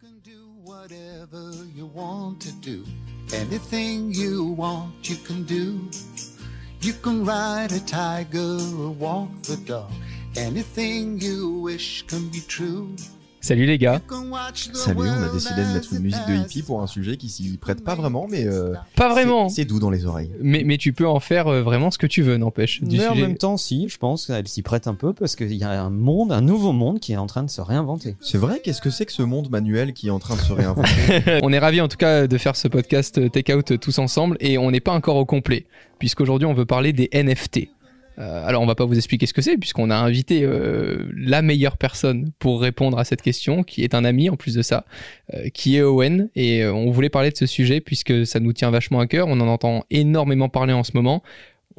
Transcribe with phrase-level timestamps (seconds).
[0.00, 2.84] can do whatever you want to do.
[3.32, 5.88] Anything you want, you can do.
[6.82, 9.90] You can ride a tiger or walk the dog.
[10.36, 12.94] Anything you wish can be true.
[13.46, 14.00] Salut les gars.
[14.72, 17.56] Salut, on a décidé de mettre une musique de hippie pour un sujet qui s'y
[17.58, 19.48] prête pas vraiment, mais euh, Pas vraiment.
[19.48, 20.32] c'est doux dans les oreilles.
[20.40, 22.80] Mais, mais tu peux en faire euh, vraiment ce que tu veux, n'empêche.
[22.82, 25.62] Mais en même temps, si, je pense qu'elle s'y prête un peu parce qu'il y
[25.62, 28.16] a un monde, un nouveau monde qui est en train de se réinventer.
[28.20, 30.52] C'est vrai, qu'est-ce que c'est que ce monde manuel qui est en train de se
[30.52, 30.90] réinventer
[31.44, 34.36] on est ravis en tout cas de faire ce podcast euh, Take Out tous ensemble
[34.40, 35.66] et on n'est pas encore au complet
[35.98, 37.68] puisqu'aujourd'hui on veut parler des NFT.
[38.18, 41.42] Euh, alors on va pas vous expliquer ce que c'est puisqu'on a invité euh, la
[41.42, 44.86] meilleure personne pour répondre à cette question qui est un ami en plus de ça
[45.34, 46.30] euh, qui est Owen.
[46.34, 49.28] Et euh, on voulait parler de ce sujet puisque ça nous tient vachement à cœur.
[49.28, 51.22] On en entend énormément parler en ce moment.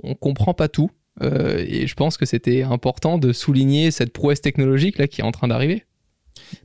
[0.04, 0.92] On comprend pas tout
[1.22, 5.24] euh, et je pense que c'était important de souligner cette prouesse technologique là qui est
[5.24, 5.86] en train d'arriver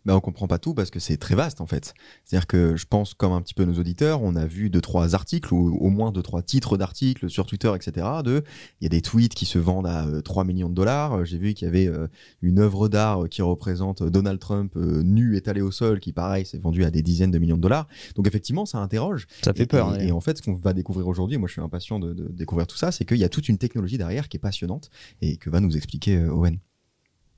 [0.05, 1.95] Ben, on comprend pas tout parce que c'est très vaste en fait.
[2.25, 5.15] C'est-à-dire que je pense, comme un petit peu nos auditeurs, on a vu deux trois
[5.15, 8.07] articles ou au moins deux trois titres d'articles sur Twitter, etc.
[8.25, 8.43] De,
[8.81, 11.15] il y a des tweets qui se vendent à euh, 3 millions de dollars.
[11.19, 12.07] Euh, J'ai vu qu'il y avait euh,
[12.43, 16.47] une œuvre d'art euh, qui représente Donald Trump euh, nu étalé au sol, qui pareil
[16.47, 17.87] s'est vendu à des dizaines de millions de dollars.
[18.17, 19.27] Donc effectivement, ça interroge.
[19.45, 19.95] Ça fait Et- peur.
[19.95, 20.07] Et, ouais.
[20.09, 22.67] et en fait, ce qu'on va découvrir aujourd'hui, moi je suis impatient de, de découvrir
[22.67, 25.51] tout ça, c'est qu'il y a toute une technologie derrière qui est passionnante et que
[25.51, 26.59] va nous expliquer euh, Owen.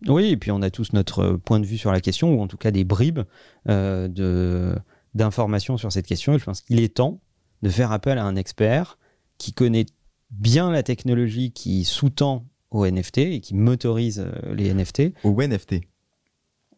[0.09, 2.41] Oui, et puis on a tous notre euh, point de vue sur la question, ou
[2.43, 3.21] en tout cas des bribes
[3.69, 4.75] euh, de
[5.15, 6.35] d'informations sur cette question.
[6.35, 7.21] Et je pense qu'il est temps
[7.63, 8.99] de faire appel à un expert
[9.39, 9.87] qui connaît
[10.31, 15.13] bien la technologie qui sous-tend aux NFT et qui motorise euh, les NFT.
[15.23, 15.77] Owen FT.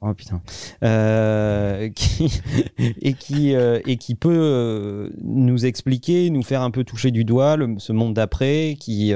[0.03, 0.43] Oh putain.
[0.85, 2.31] Euh, qui,
[2.79, 7.25] et, qui, euh, et qui peut euh, nous expliquer, nous faire un peu toucher du
[7.25, 9.15] doigt le- ce monde d'après qui,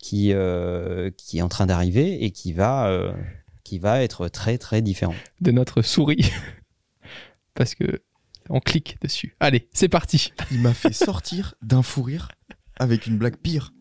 [0.00, 3.12] qui, euh, qui est en train d'arriver et qui va, euh,
[3.64, 5.14] qui va être très très différent.
[5.40, 6.32] de notre souris
[7.54, 8.00] parce que
[8.48, 9.36] on clique dessus.
[9.38, 10.32] Allez, c'est parti.
[10.50, 12.28] Il m'a fait sortir d'un fou rire
[12.80, 13.72] avec une blague pire.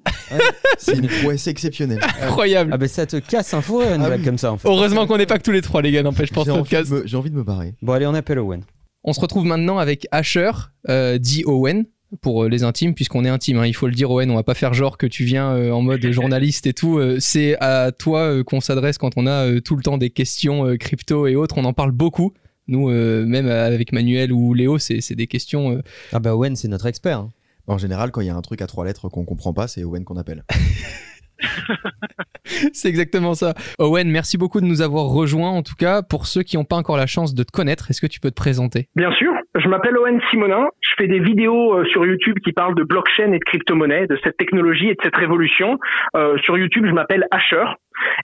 [0.78, 2.02] C'est une prouesse exceptionnelle.
[2.22, 2.70] Incroyable.
[2.74, 4.26] Ah ben ça te casse un fourré une Ah blague oui.
[4.26, 4.68] comme ça en fait.
[4.68, 6.92] Heureusement qu'on n'est pas que tous les trois, les gars, n'empêche, podcast.
[6.92, 7.74] me- j'ai envie de me barrer.
[7.82, 8.62] Bon allez on appelle Owen.
[9.04, 10.52] On se retrouve maintenant avec Asher,
[10.90, 11.86] euh, dit Owen,
[12.22, 13.58] pour euh, les intimes, puisqu'on est intime.
[13.60, 13.66] hein.
[13.68, 15.82] Il faut le dire, Owen, on va pas faire genre que tu viens euh, en
[15.82, 16.98] mode journaliste et tout.
[16.98, 20.10] Euh, c'est à toi euh, qu'on s'adresse quand on a euh, tout le temps des
[20.10, 21.58] questions euh, crypto et autres.
[21.58, 22.34] On en parle beaucoup.
[22.68, 25.72] Nous, euh, même avec Manuel ou Léo, c'est c'est des questions.
[25.72, 25.82] euh,
[26.14, 27.20] Ah bah Owen c'est notre expert.
[27.20, 27.30] hein.
[27.68, 29.84] En général, quand il y a un truc à trois lettres qu'on comprend pas, c'est
[29.84, 30.44] Owen qu'on appelle.
[32.74, 33.54] C'est exactement ça.
[33.80, 35.50] Owen, merci beaucoup de nous avoir rejoints.
[35.50, 38.02] En tout cas, pour ceux qui n'ont pas encore la chance de te connaître, est-ce
[38.02, 38.88] que tu peux te présenter?
[38.96, 42.76] Bien sûr, je m'appelle Owen Simonin, je fais des vidéos euh, sur YouTube qui parlent
[42.76, 45.80] de blockchain et de crypto-monnaie, de cette technologie et de cette révolution.
[46.16, 47.66] Euh, sur YouTube, je m'appelle Asher.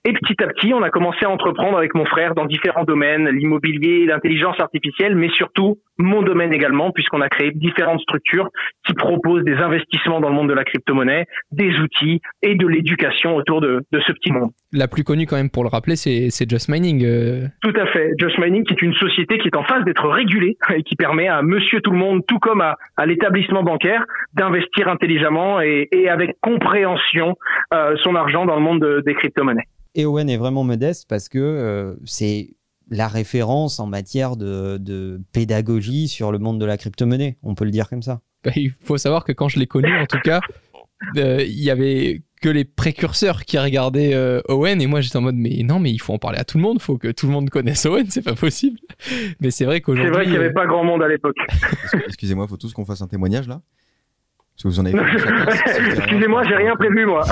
[0.06, 3.28] Et petit à petit, on a commencé à entreprendre avec mon frère dans différents domaines,
[3.30, 8.50] l'immobilier, l'intelligence artificielle, mais surtout mon domaine également, puisqu'on a créé différentes structures
[8.86, 13.36] qui proposent des investissements dans le monde de la crypto-monnaie, des outils et de l'éducation
[13.36, 14.52] autour de, de ce petit monde.
[14.74, 17.06] La plus connue, quand même, pour le rappeler, c'est Just Mining.
[17.06, 18.12] euh, Tout à fait.
[18.20, 21.28] Just Mining, qui est une société qui est en phase d'être régulée et qui permet
[21.30, 24.04] à monsieur tout le monde, tout comme à, à l'établissement bancaire,
[24.34, 27.36] d'investir intelligemment et, et avec compréhension
[27.74, 29.65] euh, son argent dans le monde de- des crypto-monnaies.
[29.96, 32.56] Et Owen est vraiment modeste parce que euh, c'est
[32.90, 37.38] la référence en matière de, de pédagogie sur le monde de la crypto-monnaie.
[37.42, 38.22] On peut le dire comme ça.
[38.44, 40.40] Bah, il faut savoir que quand je l'ai connu, en tout cas,
[41.18, 45.22] euh, il y avait que les précurseurs qui regardaient euh, Owen et moi j'étais en
[45.22, 47.26] mode mais non mais il faut en parler à tout le monde, faut que tout
[47.26, 48.78] le monde connaisse Owen, c'est pas possible.
[49.40, 51.38] Mais c'est vrai C'est qu'aujourd'hui, vrai qu'il n'y avait euh, pas grand monde à l'époque.
[51.84, 53.62] Excuse- Excusez-moi, faut tous qu'on fasse un témoignage là
[54.56, 57.24] Parce que vous en avez fait Excusez-moi, j'ai rien prévu, moi.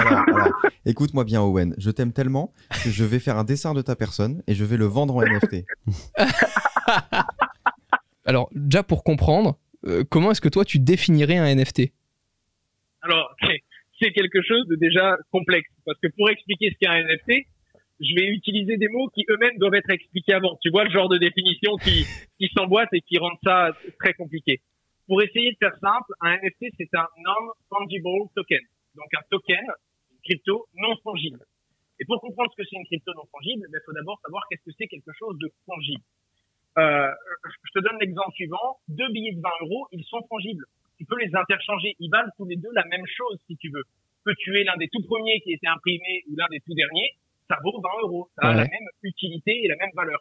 [0.85, 1.73] Écoute-moi bien, Owen.
[1.77, 2.53] Je t'aime tellement
[2.83, 5.21] que je vais faire un dessin de ta personne et je vais le vendre en
[5.21, 5.63] NFT.
[8.25, 11.93] alors déjà pour comprendre, euh, comment est-ce que toi tu définirais un NFT
[13.01, 13.63] Alors, c'est-
[14.13, 15.69] quelque chose de déjà complexe.
[15.85, 17.47] Parce que pour expliquer ce qu'est un NFT,
[18.01, 20.57] je vais utiliser des mots qui eux-mêmes doivent être expliqués avant.
[20.61, 22.05] Tu vois le genre de définition qui,
[22.37, 23.69] qui s'emboîte et qui rendent ça
[24.01, 24.59] très compliqué.
[25.07, 28.61] Pour essayer de faire simple, un NFT, c'est un non-fungible token.
[28.95, 29.65] Donc un token,
[30.11, 31.39] une crypto non fongible.
[31.99, 34.63] Et pour comprendre ce que c'est une crypto non fongible, il faut d'abord savoir qu'est-ce
[34.63, 36.03] que c'est quelque chose de fongible.
[36.77, 37.11] Euh,
[37.65, 38.77] je te donne l'exemple suivant.
[38.87, 40.65] Deux billets de 20 euros, ils sont fongibles
[40.97, 41.95] tu peux les interchanger.
[41.99, 43.83] Ils valent tous les deux la même chose si tu veux.
[44.25, 46.73] Que tu es l'un des tout premiers qui a été imprimé ou l'un des tout
[46.73, 47.09] derniers,
[47.49, 48.29] ça vaut 20 euros.
[48.35, 48.57] Ça a Ouais.
[48.57, 50.19] la même utilité et la même valeur.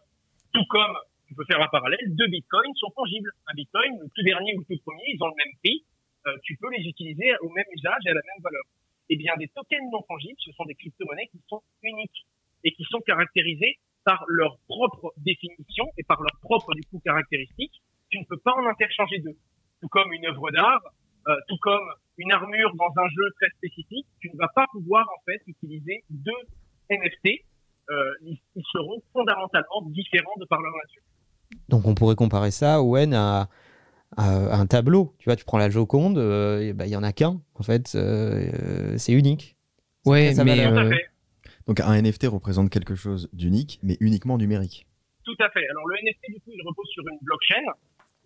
[0.52, 0.96] Tout comme,
[1.32, 3.30] tu peux faire un parallèle, deux bitcoins sont fongibles.
[3.46, 5.82] Un bitcoin, le tout dernier ou le tout premier, ils ont le même prix.
[6.26, 8.62] Euh, tu peux les utiliser au même usage et à la même valeur.
[9.08, 12.26] Eh bien, des tokens non fongibles, ce sont des crypto-monnaies qui sont uniques
[12.64, 17.80] et qui sont caractérisées par leur propre définition et par leur propre du coup caractéristique.
[18.10, 19.36] Tu ne peux pas en interchanger deux.
[19.80, 20.82] Tout comme une œuvre d'art,
[21.28, 25.06] euh, tout comme une armure dans un jeu très spécifique, tu ne vas pas pouvoir
[25.08, 26.42] en fait utiliser deux
[26.90, 27.40] NFT.
[27.90, 28.38] Euh, ils
[28.70, 31.02] seront fondamentalement différents de par leur nature.
[31.68, 33.48] Donc on pourrait comparer ça, Owen, à,
[34.16, 35.14] à un tableau.
[35.18, 37.40] Tu vois, tu prends la Joconde, euh, et ben, il y en a qu'un.
[37.54, 39.56] En fait, euh, c'est unique.
[40.04, 41.06] Ouais, sa mais euh, fait.
[41.66, 44.86] Donc un NFT représente quelque chose d'unique, mais uniquement numérique.
[45.24, 45.64] Tout à fait.
[45.70, 47.62] Alors le NFT du coup, il repose sur une blockchain,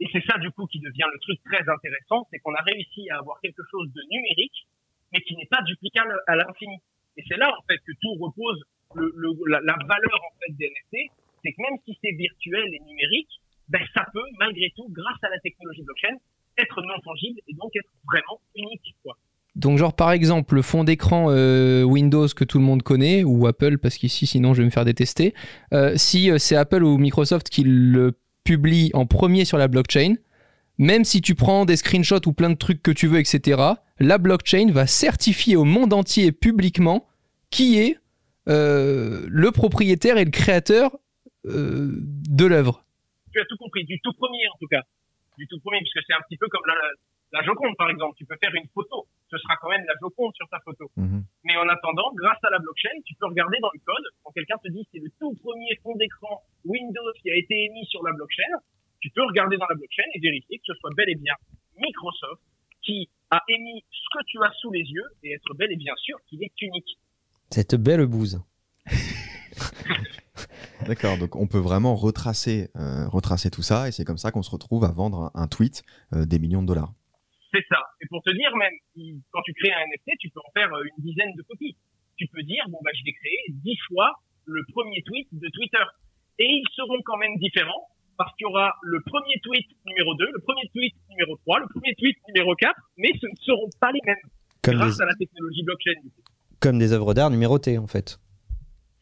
[0.00, 3.10] et c'est ça du coup qui devient le truc très intéressant, c'est qu'on a réussi
[3.10, 4.66] à avoir quelque chose de numérique,
[5.12, 6.76] mais qui n'est pas duplicable à l'infini.
[7.18, 8.62] Et c'est là en fait que tout repose
[8.94, 11.12] le, le- la, la valeur en fait des NFT,
[11.46, 13.30] c'est que même si c'est virtuel et numérique,
[13.68, 16.16] ben ça peut malgré tout, grâce à la technologie blockchain,
[16.58, 18.96] être non tangible et donc être vraiment unique.
[19.02, 19.16] Quoi.
[19.54, 23.46] Donc genre par exemple le fond d'écran euh, Windows que tout le monde connaît ou
[23.46, 25.34] Apple parce qu'ici sinon je vais me faire détester.
[25.72, 30.14] Euh, si euh, c'est Apple ou Microsoft qui le publie en premier sur la blockchain,
[30.78, 33.62] même si tu prends des screenshots ou plein de trucs que tu veux etc.
[33.98, 37.06] La blockchain va certifier au monde entier publiquement
[37.50, 37.98] qui est
[38.48, 40.96] le propriétaire et le créateur
[41.46, 41.90] euh,
[42.28, 42.84] de l'œuvre.
[43.32, 44.82] Tu as tout compris, du tout premier en tout cas,
[45.38, 46.74] du tout premier, puisque c'est un petit peu comme la,
[47.32, 48.14] la Joconde par exemple.
[48.16, 50.90] Tu peux faire une photo, ce sera quand même la Joconde sur ta photo.
[50.96, 51.24] Mhm.
[51.44, 54.56] Mais en attendant, grâce à la blockchain, tu peux regarder dans le code, quand quelqu'un
[54.62, 58.12] te dit c'est le tout premier fond d'écran Windows qui a été émis sur la
[58.12, 58.52] blockchain,
[59.00, 61.34] tu peux regarder dans la blockchain et vérifier que ce soit bel et bien
[61.78, 62.42] Microsoft
[62.82, 65.94] qui a émis ce que tu as sous les yeux et être bel et bien
[65.96, 66.98] sûr qu'il est unique.
[67.50, 68.40] Cette belle bouse.
[70.86, 74.42] D'accord, donc on peut vraiment retracer, euh, retracer tout ça, et c'est comme ça qu'on
[74.42, 76.92] se retrouve à vendre un, tweet euh, des millions de dollars.
[77.52, 77.78] C'est ça.
[78.02, 78.72] Et pour te dire même,
[79.30, 81.76] quand tu crées un NFT, tu peux en faire euh, une dizaine de copies.
[82.16, 84.12] Tu peux dire, bon bah je vais créer dix fois
[84.44, 85.84] le premier tweet de Twitter.
[86.38, 90.24] Et ils seront quand même différents parce qu'il y aura le premier tweet numéro 2,
[90.32, 93.92] le premier tweet numéro 3, le premier tweet numéro 4, mais ce ne seront pas
[93.92, 94.16] les mêmes
[94.62, 96.00] Comme grâce des, à la technologie blockchain.
[96.60, 98.18] comme des œuvres d'art numérotées, en fait.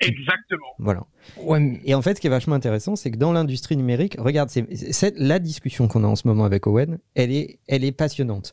[0.01, 0.67] Exactement.
[0.79, 1.05] Voilà.
[1.39, 4.51] Ouais, Et en fait, ce qui est vachement intéressant, c'est que dans l'industrie numérique, regarde,
[4.51, 7.93] c'est, c'est- la discussion qu'on a en ce moment avec Owen, elle est, elle est
[7.93, 8.53] passionnante.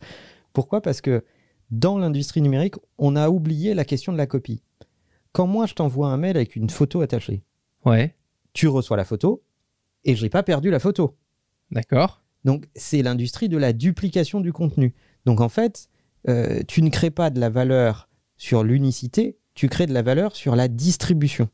[0.53, 0.81] Pourquoi?
[0.81, 1.23] Parce que
[1.71, 4.61] dans l'industrie numérique, on a oublié la question de la copie.
[5.31, 7.43] Quand moi, je t'envoie un mail avec une photo attachée,
[7.85, 8.15] ouais,
[8.53, 9.41] tu reçois la photo
[10.03, 11.15] et j'ai pas perdu la photo.
[11.71, 12.21] d'accord.
[12.43, 14.95] Donc, c'est l'industrie de la duplication du contenu.
[15.25, 15.89] Donc, en fait,
[16.27, 20.36] euh, tu ne crées pas de la valeur sur l'unicité, tu crées de la valeur
[20.36, 21.50] sur la distribution.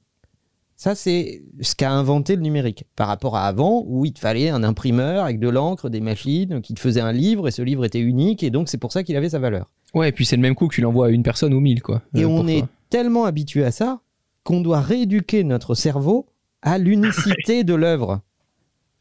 [0.76, 2.86] Ça, c'est ce qu'a inventé le numérique.
[2.96, 6.62] Par rapport à avant, où il te fallait un imprimeur avec de l'encre, des machines,
[6.62, 9.04] qui te faisait un livre, et ce livre était unique, et donc c'est pour ça
[9.04, 9.72] qu'il avait sa valeur.
[9.96, 11.82] Ouais, et puis c'est le même coup que tu l'envoies à une personne ou mille,
[11.82, 12.04] quoi.
[12.14, 14.02] Et euh, on est tellement habitué à ça
[14.44, 16.28] qu'on doit rééduquer notre cerveau
[16.62, 18.22] à l'unicité de l'œuvre.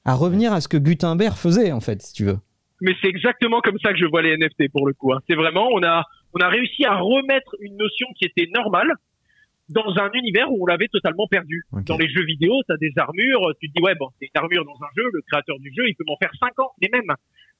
[0.06, 2.38] À revenir à ce que Gutenberg faisait, en fait, si tu veux.
[2.80, 5.12] Mais c'est exactement comme ça que je vois les NFT pour le coup.
[5.12, 5.18] hein.
[5.28, 6.04] C'est vraiment, on a,
[6.36, 8.92] on a réussi à remettre une notion qui était normale
[9.68, 11.64] dans un univers où on l'avait totalement perdu.
[11.72, 11.84] Ok.
[11.84, 14.40] Dans les jeux vidéo, tu as des armures, tu te dis, ouais, bon, c'est une
[14.40, 16.88] armure dans un jeu, le créateur du jeu, il peut m'en faire 5 ans, les
[16.92, 17.12] mêmes.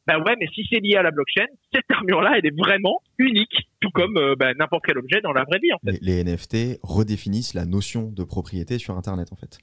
[0.06, 3.68] Ben ouais, mais si c'est lié à la blockchain, cette armure-là, elle est vraiment unique,
[3.80, 5.98] tout comme euh, ben, n'importe quel objet dans la vraie vie, en fait.
[6.00, 9.58] Les, les NFT redéfinissent la notion de propriété sur Internet, en fait.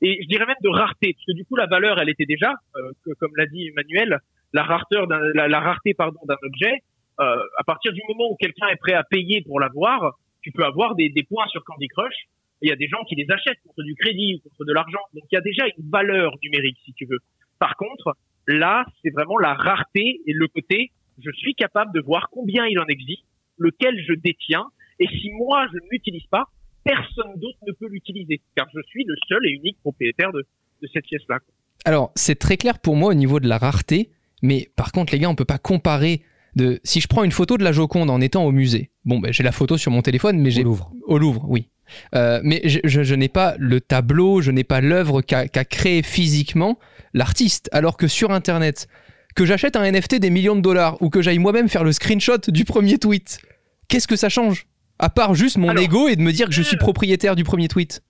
[0.00, 2.54] et je dirais même de rareté, parce que du coup la valeur elle était déjà,
[2.76, 4.20] euh, que, comme l'a dit Emmanuel,
[4.54, 6.82] la rareté d'un, la, la rareté pardon d'un objet.
[7.20, 10.64] Euh, à partir du moment où quelqu'un est prêt à payer pour l'avoir, tu peux
[10.64, 12.14] avoir des, des points sur Candy Crush.
[12.62, 15.00] Il y a des gens qui les achètent contre du crédit ou contre de l'argent.
[15.14, 17.18] Donc il y a déjà une valeur numérique si tu veux.
[17.58, 22.28] Par contre, là c'est vraiment la rareté et le côté je suis capable de voir
[22.30, 23.24] combien il en existe,
[23.56, 24.64] lequel je détiens,
[25.00, 26.44] et si moi je ne l'utilise pas,
[26.84, 30.44] personne d'autre ne peut l'utiliser, car je suis le seul et unique propriétaire de,
[30.82, 31.38] de cette pièce-là.
[31.84, 34.10] Alors, c'est très clair pour moi au niveau de la rareté,
[34.42, 36.22] mais par contre, les gars, on peut pas comparer
[36.58, 36.78] de.
[36.84, 39.42] Si je prends une photo de la Joconde en étant au musée, bon, ben, j'ai
[39.42, 40.62] la photo sur mon téléphone, mais Au j'ai.
[40.62, 40.92] Louvre.
[41.06, 41.68] Au Louvre, oui.
[42.14, 46.02] Euh, mais je, je- je n'ai pas le tableau, je n'ai pas l'œuvre qu'a créé
[46.02, 46.78] physiquement
[47.14, 47.70] l'artiste.
[47.72, 48.88] Alors que sur Internet,
[49.34, 52.36] que j'achète un NFT des millions de dollars ou que j'aille moi-même faire le screenshot
[52.48, 53.40] du premier tweet,
[53.88, 54.66] qu'est-ce que ça change?
[54.98, 57.44] À part juste mon Alors- ego et de me dire que je suis propriétaire du
[57.44, 58.02] premier tweet.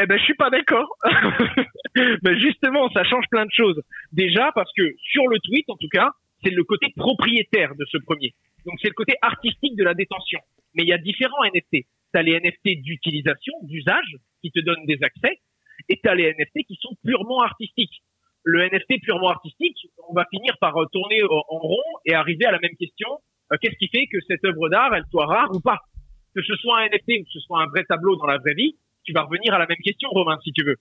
[0.00, 0.86] Eh ben, je suis pas d'accord.
[2.22, 3.80] ben, justement, ça change plein de choses.
[4.12, 4.82] Déjà, parce que
[5.12, 6.10] sur le tweet, en tout cas,
[6.42, 8.34] c'est le côté propriétaire de ce premier.
[8.66, 10.40] Donc, c'est le côté artistique de la détention.
[10.74, 11.70] Mais il y a différents NFT.
[11.72, 15.40] Tu as les NFT d'utilisation, d'usage, qui te donnent des accès,
[15.88, 18.02] et tu as les NFT qui sont purement artistiques.
[18.44, 19.76] Le NFT purement artistique,
[20.08, 23.08] on va finir par tourner en rond et arriver à la même question.
[23.52, 25.78] Euh, Qu'est-ce qui fait que cette œuvre d'art, elle soit rare ou pas?
[26.34, 28.54] Que ce soit un NFT ou que ce soit un vrai tableau dans la vraie
[28.54, 30.76] vie, tu vas revenir à la même question, Romain, si tu veux.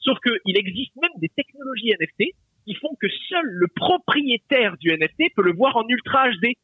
[0.00, 2.34] Sauf qu'il existe même des technologies NFT
[2.66, 6.54] qui font que seul le propriétaire du NFT peut le voir en ultra HD.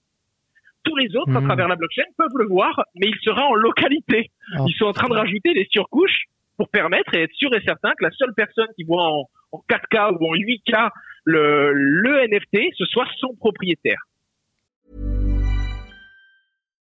[0.85, 1.47] Tous les autres, à Hmm.
[1.47, 4.31] travers la blockchain, peuvent le voir, mais il sera en localité.
[4.59, 4.65] Oh.
[4.69, 6.25] Ils sont en train de rajouter des surcouches
[6.57, 9.63] pour permettre et être sûr et certain que la seule personne qui voit en, en
[9.69, 10.91] 4K ou en 8K
[11.25, 13.99] le, le NFT, ce soit son propriétaire.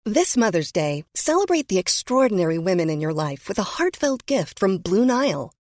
[0.06, 4.78] This Mother's Day, celebrate the extraordinary women in your life with a heartfelt gift from
[4.78, 5.50] Blue Nile.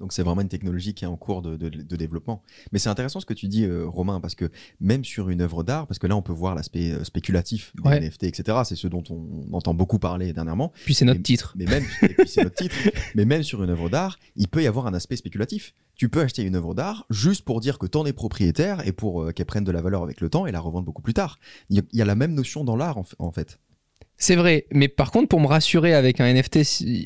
[0.00, 2.42] Donc c'est vraiment une technologie qui est en cours de, de- de développement.
[2.72, 5.62] Mais c'est intéressant ce que tu dis, euh, Romain, parce que même sur une œuvre
[5.62, 8.00] d'art, parce que là on peut voir l'aspect euh, spéculatif des Ouais.
[8.00, 8.58] NFT, etc.
[8.64, 10.72] C'est ce dont on entend beaucoup parler dernièrement.
[10.84, 11.54] Puis c'est notre Mais- titre.
[11.56, 12.74] Mais même, et puis c'est notre titre.
[13.14, 15.74] Mais même sur une œuvre d'art, il peut y avoir un aspect spéculatif.
[15.94, 19.22] Tu peux acheter une œuvre d'art juste pour dire que t'en es propriétaire et pour
[19.22, 21.38] euh, qu'elle prenne de la valeur avec le temps et la revendre beaucoup plus tard.
[21.68, 23.58] Il y a, il y a la même notion dans l'art en, en fait.
[24.22, 26.58] C'est vrai, mais par contre, pour me rassurer avec un NFT,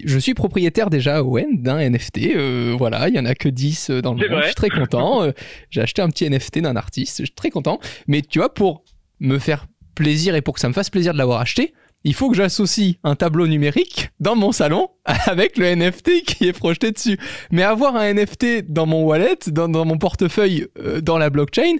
[0.04, 2.18] je suis propriétaire déjà Owen d'un NFT.
[2.34, 4.28] euh, voilà, il y en a que 10 dans le monde.
[4.28, 4.40] vrai.
[4.42, 5.22] Je suis très content.
[5.22, 5.30] euh,
[5.70, 7.18] J'ai acheté un petit NFT d'un artiste.
[7.20, 7.78] Je suis très content.
[8.08, 8.82] Mais tu vois, pour
[9.20, 11.72] me faire plaisir et pour que ça me fasse plaisir de l'avoir acheté,
[12.04, 16.52] il faut que j'associe un tableau numérique dans mon salon avec le NFT qui est
[16.52, 17.18] projeté dessus.
[17.50, 21.76] Mais avoir un NFT dans mon wallet, dans, dans mon portefeuille, euh, dans la blockchain,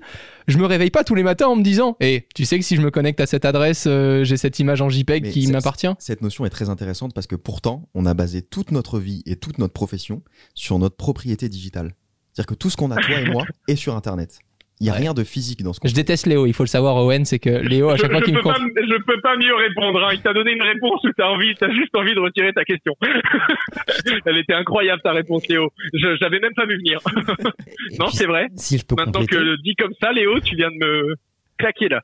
[0.49, 2.77] je me réveille pas tous les matins en me disant Eh, tu sais que si
[2.77, 5.89] je me connecte à cette adresse, euh, j'ai cette image en JPEG Mais qui m'appartient
[5.99, 9.37] Cette notion est très intéressante parce que pourtant, on a basé toute notre vie et
[9.37, 10.23] toute notre profession
[10.55, 11.93] sur notre propriété digitale.
[12.33, 14.39] C'est-à-dire que tout ce qu'on a, toi et moi, est sur Internet.
[14.85, 14.99] Il n'y a Ouais.
[15.01, 17.39] rien de physique dans ce qu'on Je déteste Léo, il faut le savoir, Owen, c'est
[17.39, 18.69] que Léo, à chaque fois qu'il me peux pas, compte.
[18.77, 20.05] je peux pas mieux répondre.
[20.05, 20.11] Hein.
[20.13, 22.93] Il t'a donné une réponse où t'as envie, t'as juste envie de retirer ta question.
[24.27, 25.71] Elle était incroyable ta réponse, Léo.
[25.95, 27.01] Je j'avais même pas vu venir.
[27.99, 28.49] Non, c'est vrai.
[28.57, 31.15] Si je peux Maintenant compléter, que dit comme ça, Léo, tu viens de me
[31.57, 32.03] claquer là.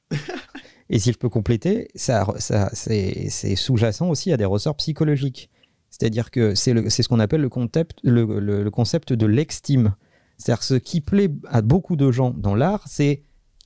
[0.89, 5.51] et si je peux compléter, ça, ça c'est sous-jacent aussi à des ressorts psychologiques.
[5.91, 9.27] C'est-à-dire que c'est le- c'est ce qu'on appelle le concept, le, le- le concept de
[9.27, 9.95] l'extime.
[10.41, 13.23] C'est-à-dire ce qui plaît à beaucoup de gens dans l'art, c'est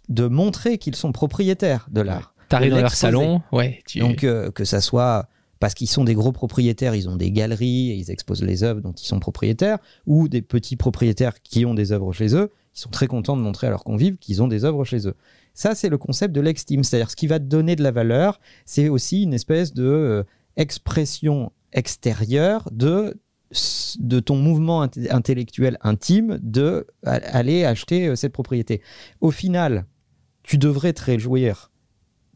[0.08, 2.34] de montrer qu'ils sont propriétaires de l'art.
[2.48, 4.00] T'arrives de dans leur salon, ouais, tu...
[4.00, 5.28] Donc euh, que ça soit
[5.60, 8.82] parce qu'ils sont des gros propriétaires, ils ont des galeries et ils exposent les œuvres
[8.82, 12.80] dont ils sont propriétaires, ou des petits propriétaires qui ont des œuvres chez eux, ils
[12.80, 15.14] sont très contents de montrer à leurs convives qu'ils ont des œuvres chez eux.
[15.54, 18.40] Ça, c'est le concept de l'extime, c'est-à-dire ce qui va te donner de la valeur,
[18.66, 20.22] c'est aussi une espèce de euh,
[20.56, 23.16] expression extérieure de
[24.00, 28.82] de ton mouvement int- intellectuel intime de aller acheter euh, cette propriété.
[29.20, 29.86] Au final,
[30.42, 31.70] tu devrais te réjouir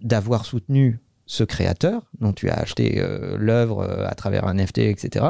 [0.01, 4.79] d'avoir soutenu ce créateur dont tu as acheté euh, l'œuvre euh, à travers un NFT,
[4.79, 5.27] etc.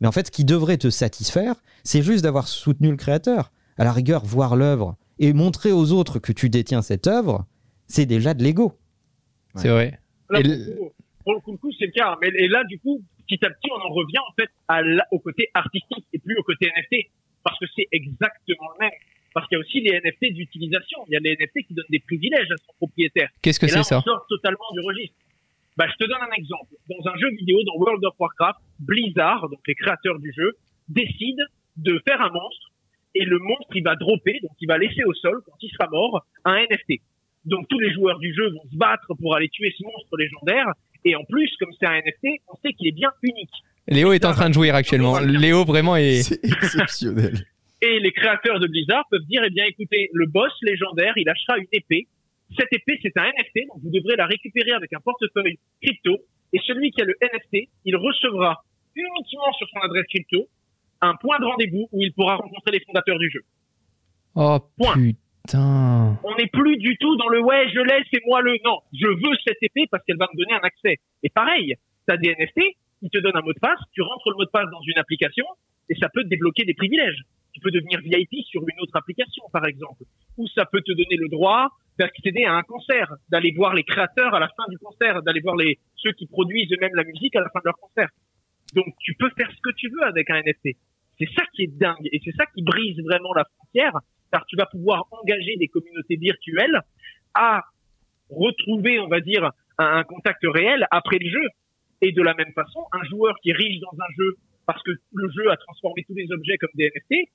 [0.00, 3.52] Mais en fait, ce qui devrait te satisfaire, c'est juste d'avoir soutenu le créateur.
[3.76, 7.44] À la rigueur, voir l'œuvre et montrer aux autres que tu détiens cette œuvre,
[7.88, 8.72] c'est déjà de l'ego.
[9.56, 10.00] c'est vrai.
[10.30, 10.90] Là, Et pour, le- le coup,
[11.24, 12.16] pour le coup, le coup, c'est le cas.
[12.22, 15.06] Mais et là, du coup, petit à petit, on en revient en fait à la-
[15.10, 17.10] au côté artistique et plus au côté NFT,
[17.42, 18.98] parce que c'est exactement le même.
[19.34, 20.98] Parce qu'il y a aussi les NFT d'utilisation.
[21.08, 23.28] Il y a les NFT qui donnent des privilèges à son propriétaire.
[23.42, 25.16] Qu'est-ce que c'est ça on sort totalement du registre.
[25.76, 26.72] Bah, je te donne un exemple.
[26.88, 30.52] Dans un jeu vidéo, dans World of Warcraft, Blizzard, donc les créateurs du jeu,
[30.88, 31.42] décident
[31.76, 32.70] de faire un monstre
[33.16, 35.88] et le monstre, il va dropper, donc il va laisser au sol, quand il sera
[35.90, 37.00] mort, un NFT.
[37.44, 40.66] Donc tous les joueurs du jeu vont se battre pour aller tuer ce monstre légendaire.
[41.04, 43.52] Et en plus, comme c'est un NFT, on sait qu'il est bien unique.
[43.88, 45.18] Léo est en train de jouir actuellement.
[45.18, 46.22] Léo vraiment est.
[46.22, 47.44] C'est exceptionnel.
[47.82, 51.58] Et les créateurs de Blizzard peuvent dire, eh bien, écoutez, le boss légendaire, il achètera
[51.58, 52.06] une épée.
[52.56, 56.16] Cette épée, c'est un NFT, donc vous devrez la récupérer avec un portefeuille crypto.
[56.54, 60.48] Et celui qui a le NFT, il recevra uniquement sur son adresse crypto
[61.02, 63.42] un point de rendez-vous où il pourra rencontrer les fondateurs du jeu.
[64.34, 64.94] Oh Point.
[64.94, 65.18] putain.
[66.24, 68.80] On n'est plus du tout dans le ouais, je l'ai, c'est moi le non.
[68.94, 70.96] Je veux cette épée parce qu'elle va me donner un accès.
[71.22, 71.74] Et pareil,
[72.06, 72.62] t'as des NFT,
[73.02, 74.98] ils te donnent un mot de passe, tu rentres le mot de passe dans une
[74.98, 75.44] application
[75.90, 77.20] et ça peut te débloquer des privilèges.
[77.52, 80.04] Tu peux devenir VIP sur une autre application, par exemple.
[80.38, 84.34] Ou ça peut te donner le droit d'accéder à un concert, d'aller voir les créateurs
[84.34, 87.40] à la fin du concert, d'aller voir les, ceux qui produisent eux-mêmes la musique à
[87.40, 88.08] la fin de leur concert.
[88.74, 90.76] Donc tu peux faire ce que tu veux avec un NFT.
[91.18, 93.92] C'est ça qui est dingue et c'est ça qui brise vraiment la frontière
[94.32, 96.80] car tu vas pouvoir engager des communautés virtuelles
[97.34, 97.62] à
[98.30, 101.48] retrouver, on va dire, un, contact réel après le jeu.
[102.00, 104.90] Et de la même façon, un joueur qui est riche dans un jeu parce que
[105.12, 107.28] le jeu a transformé tous les objets comme des NFT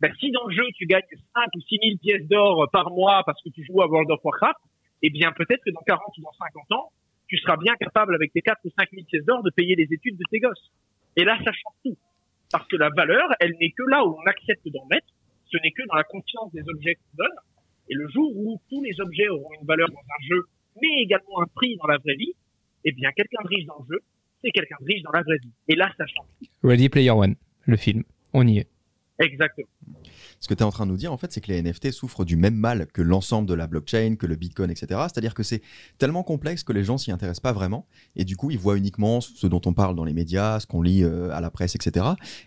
[0.00, 1.02] ben, si dans le jeu tu gagnes
[1.34, 4.20] 5 ou 6 000 pièces d'or par mois parce que tu joues à World of
[4.22, 4.60] Warcraft,
[5.02, 6.92] eh bien peut-être que dans 40 ou dans 50 ans,
[7.28, 9.88] tu seras bien capable avec tes 4 ou 5 000 pièces d'or de payer les
[9.90, 10.70] études de tes gosses.
[11.16, 11.96] Et là, ça change tout.
[12.52, 15.06] Parce que la valeur, elle n'est que là où on accepte d'en mettre,
[15.50, 17.36] ce n'est que dans la confiance des objets qu'on donne.
[17.88, 20.44] Et le jour où tous les objets auront une valeur dans un jeu,
[20.80, 22.32] mais également un prix dans la vraie vie,
[22.84, 24.00] eh bien quelqu'un de riche dans le jeu,
[24.42, 25.52] c'est quelqu'un de riche dans la vraie vie.
[25.68, 26.26] Et là, ça change.
[26.62, 27.36] Ready Player One,
[27.66, 28.02] le film.
[28.32, 28.68] On y est.
[29.18, 29.68] Exactement.
[30.40, 31.90] Ce que tu es en train de nous dire, en fait, c'est que les NFT
[31.90, 35.00] souffrent du même mal que l'ensemble de la blockchain, que le bitcoin, etc.
[35.04, 35.62] C'est-à-dire que c'est
[35.98, 37.86] tellement complexe que les gens s'y intéressent pas vraiment.
[38.14, 40.82] Et du coup, ils voient uniquement ce dont on parle dans les médias, ce qu'on
[40.82, 42.06] lit euh, à la presse, etc.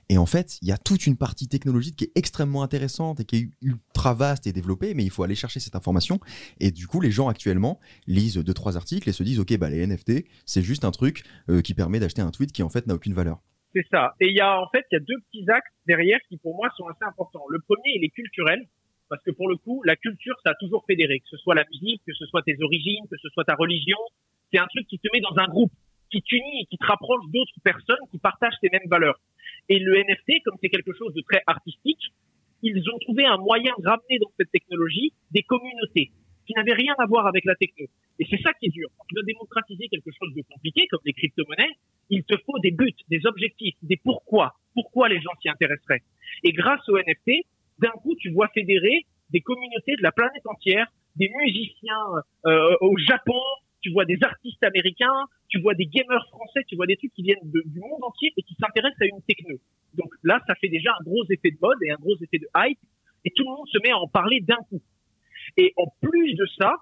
[0.09, 3.25] Et en fait, il y a toute une partie technologique qui est extrêmement intéressante et
[3.25, 6.19] qui est ultra vaste et développée, mais il faut aller chercher cette information.
[6.59, 9.69] Et du coup, les gens actuellement lisent deux, trois articles et se disent, OK, bah,
[9.69, 12.85] les NFT, c'est juste un truc euh, qui permet d'acheter un tweet qui, en fait,
[12.85, 13.41] n'a aucune valeur.
[13.73, 14.15] C'est ça.
[14.19, 16.55] Et il y a en fait il y a deux petits axes derrière qui pour
[16.55, 17.45] moi sont assez importants.
[17.49, 18.65] Le premier il est culturel
[19.09, 21.65] parce que pour le coup la culture ça a toujours fédéré, que ce soit la
[21.71, 23.97] musique, que ce soit tes origines, que ce soit ta religion,
[24.51, 25.71] c'est un truc qui te met dans un groupe,
[26.09, 29.19] qui t'unit et qui te rapproche d'autres personnes qui partagent tes mêmes valeurs.
[29.67, 32.01] Et le NFT comme c'est quelque chose de très artistique,
[32.63, 36.11] ils ont trouvé un moyen de ramener dans cette technologie des communautés
[36.49, 37.85] qui n'avaient rien à voir avec la techno.
[38.17, 38.89] Et c'est ça qui est dur.
[38.97, 41.77] Quand tu dois démocratiser quelque chose de compliqué comme les crypto-monnaies,
[42.09, 44.55] il te faut des buts, des objectifs, des pourquoi.
[44.73, 46.01] Pourquoi les gens s'y intéresseraient.
[46.43, 47.45] Et grâce au NFT,
[47.77, 50.87] d'un coup, tu vois fédérer des communautés de la planète entière,
[51.17, 52.03] des musiciens
[52.47, 53.39] euh, au Japon,
[53.81, 57.21] tu vois des artistes américains, tu vois des gamers français, tu vois des trucs qui
[57.21, 59.55] viennent du monde entier et qui s'intéressent à une techno.
[59.93, 62.47] Donc là, ça fait déjà un gros effet de mode et un gros effet de
[62.57, 62.79] hype,
[63.23, 64.81] et tout le monde se met à en parler d'un coup.
[65.57, 66.75] Et en plus de ça,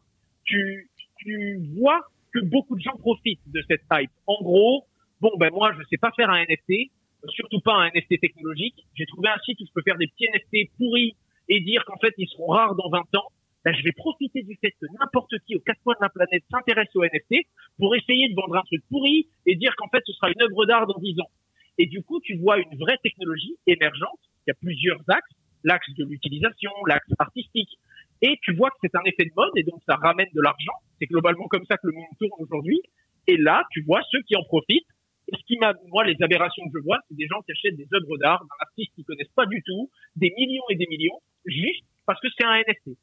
[0.44, 2.02] tu, tu vois
[2.34, 4.12] que beaucoup de gens profitent de cette hype.
[4.26, 4.86] En gros,
[5.22, 6.92] bon ben moi je sais pas faire un NFT,
[7.30, 8.86] surtout pas un NFT technologique.
[8.96, 11.16] J'ai trouvé un site où je peux faire des petits NFT pourris
[11.50, 13.28] et dire qu'en fait ils seront rares dans 20 ans.
[13.66, 16.44] Ben, je vais profiter du fait que n'importe qui aux quatre coins de la planète
[16.50, 17.48] s'intéresse au NFT
[17.78, 20.66] pour essayer de vendre un truc pourri et dire qu'en fait ce sera une œuvre
[20.66, 21.30] d'art dans 10 ans.
[21.78, 24.20] Et du coup, tu vois une vraie technologie émergente.
[24.46, 25.30] Il y a plusieurs axes.
[25.64, 27.78] L'axe de l'utilisation, l'axe artistique.
[28.22, 30.74] Et tu vois que c'est un effet de mode et donc ça ramène de l'argent.
[31.00, 32.82] C'est globalement comme ça que le monde tourne aujourd'hui.
[33.28, 34.88] Et là, tu vois ceux qui en profitent
[35.34, 37.88] ce qui m'a, moi, les aberrations que je vois, c'est des gens qui achètent des
[37.94, 41.84] œuvres d'art d'un artiste qu'ils connaissent pas du tout, des millions et des millions, juste
[42.06, 42.98] parce que c'est un NFT.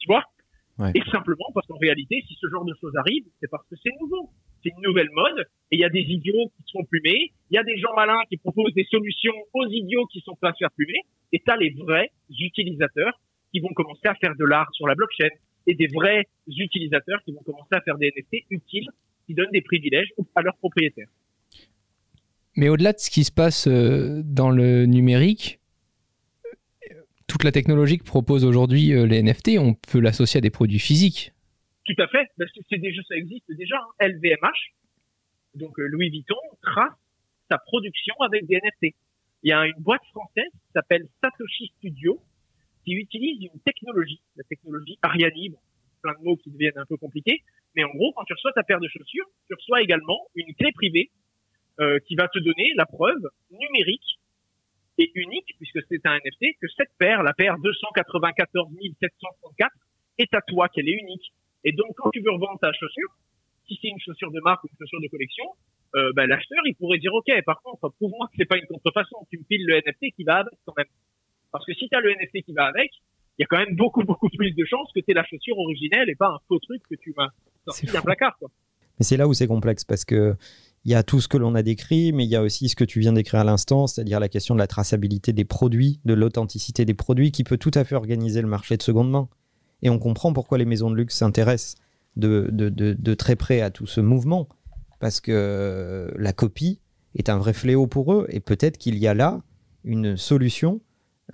[0.00, 0.24] Tu vois?
[0.78, 0.92] Ouais.
[0.94, 3.92] Et simplement parce qu'en réalité, si ce genre de choses arrive, c'est parce que c'est
[4.00, 4.30] nouveau.
[4.62, 7.58] C'est une nouvelle mode, et il y a des idiots qui sont plumés, il y
[7.58, 10.70] a des gens malins qui proposent des solutions aux idiots qui sont pas à faire
[10.72, 11.00] plumer,
[11.32, 13.20] et t'as les vrais utilisateurs
[13.52, 15.28] qui vont commencer à faire de l'art sur la blockchain,
[15.66, 18.88] et des vrais utilisateurs qui vont commencer à faire des NFT utiles,
[19.26, 21.08] qui donnent des privilèges à leurs propriétaires.
[22.56, 25.60] Mais au-delà de ce qui se passe euh, dans le numérique,
[27.26, 30.78] toute la technologie que propose aujourd'hui euh, les NFT, on peut l'associer à des produits
[30.78, 31.32] physiques.
[31.84, 33.76] Tout à fait, parce que c'est déjà, ça existe déjà.
[34.00, 34.50] LVMH, hein.
[35.54, 36.92] donc euh, Louis Vuitton, trace
[37.50, 38.94] sa production avec des NFT.
[39.42, 42.20] Il y a une boîte française qui s'appelle Satoshi Studio
[42.88, 45.52] qui utilise une technologie, la technologie Ariani,
[46.02, 47.42] plein de mots qui deviennent un peu compliqués,
[47.76, 50.72] mais en gros, quand tu reçois ta paire de chaussures, tu reçois également une clé
[50.72, 51.10] privée
[51.80, 54.18] euh, qui va te donner la preuve numérique
[54.96, 59.70] et unique, puisque c'est un NFT, que cette paire, la paire 294 734,
[60.16, 61.34] est à toi, qu'elle est unique.
[61.64, 63.18] Et donc, quand tu veux revendre ta chaussure,
[63.68, 65.44] si c'est une chaussure de marque ou une chaussure de collection,
[65.94, 69.26] euh, ben, l'acheteur, il pourrait dire, OK, par contre, prouve-moi que c'est pas une contrefaçon,
[69.30, 70.86] tu me files le NFT qui va avec quand même.
[71.52, 72.90] Parce que si tu as le NFT qui va avec,
[73.38, 76.08] il y a quand même beaucoup, beaucoup plus de chances que tu la chaussure originelle
[76.10, 77.28] et pas un faux truc que tu m'as
[77.66, 78.36] sorti d'un placard.
[78.38, 78.50] Quoi.
[78.98, 80.34] Mais c'est là où c'est complexe, parce que
[80.84, 82.76] il y a tout ce que l'on a décrit, mais il y a aussi ce
[82.76, 86.14] que tu viens d'écrire à l'instant, c'est-à-dire la question de la traçabilité des produits, de
[86.14, 89.28] l'authenticité des produits, qui peut tout à fait organiser le marché de seconde main.
[89.82, 91.76] Et on comprend pourquoi les maisons de luxe s'intéressent
[92.16, 94.48] de, de, de, très près à tout ce mouvement,
[94.98, 96.80] parce que la copie
[97.16, 99.42] est un vrai fléau pour eux, et peut-être qu'il y a là
[99.84, 100.80] une solution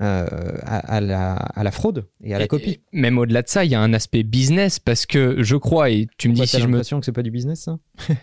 [0.00, 0.26] euh,
[0.62, 2.80] à, la, à, la, fraude et à la copie.
[2.92, 6.08] même au-delà de ça, il y a un aspect business parce que je crois, et
[6.18, 6.72] tu me dis si je me.
[6.72, 7.78] l'impression que c'est pas du business ça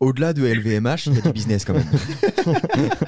[0.00, 1.84] Au-delà de LVMH, il y a du business quand même.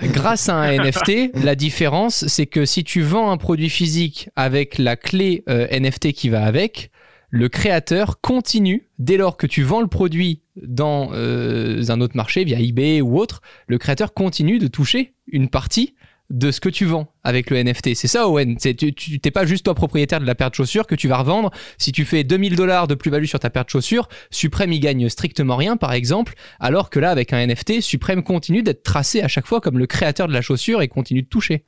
[0.13, 4.79] Grâce à un NFT, la différence, c'est que si tu vends un produit physique avec
[4.79, 6.91] la clé euh, NFT qui va avec,
[7.31, 12.45] le créateur continue, dès lors que tu vends le produit dans euh, un autre marché,
[12.45, 15.95] via eBay ou autre, le créateur continue de toucher une partie
[16.31, 17.95] de ce que tu vends avec le NFT.
[17.95, 18.57] C'est ça, Owen.
[18.57, 21.51] Tu n'es pas juste toi propriétaire de la paire de chaussures que tu vas revendre.
[21.79, 25.09] Si tu fais 2000 dollars de plus-value sur ta paire de chaussures, Supreme y gagne
[25.11, 29.29] strictement rien, par exemple, alors que là, avec un NFT, Supreme continue d'être tracé à
[29.29, 31.63] chaque fois comme le créateur de la chaussure et continue de toucher.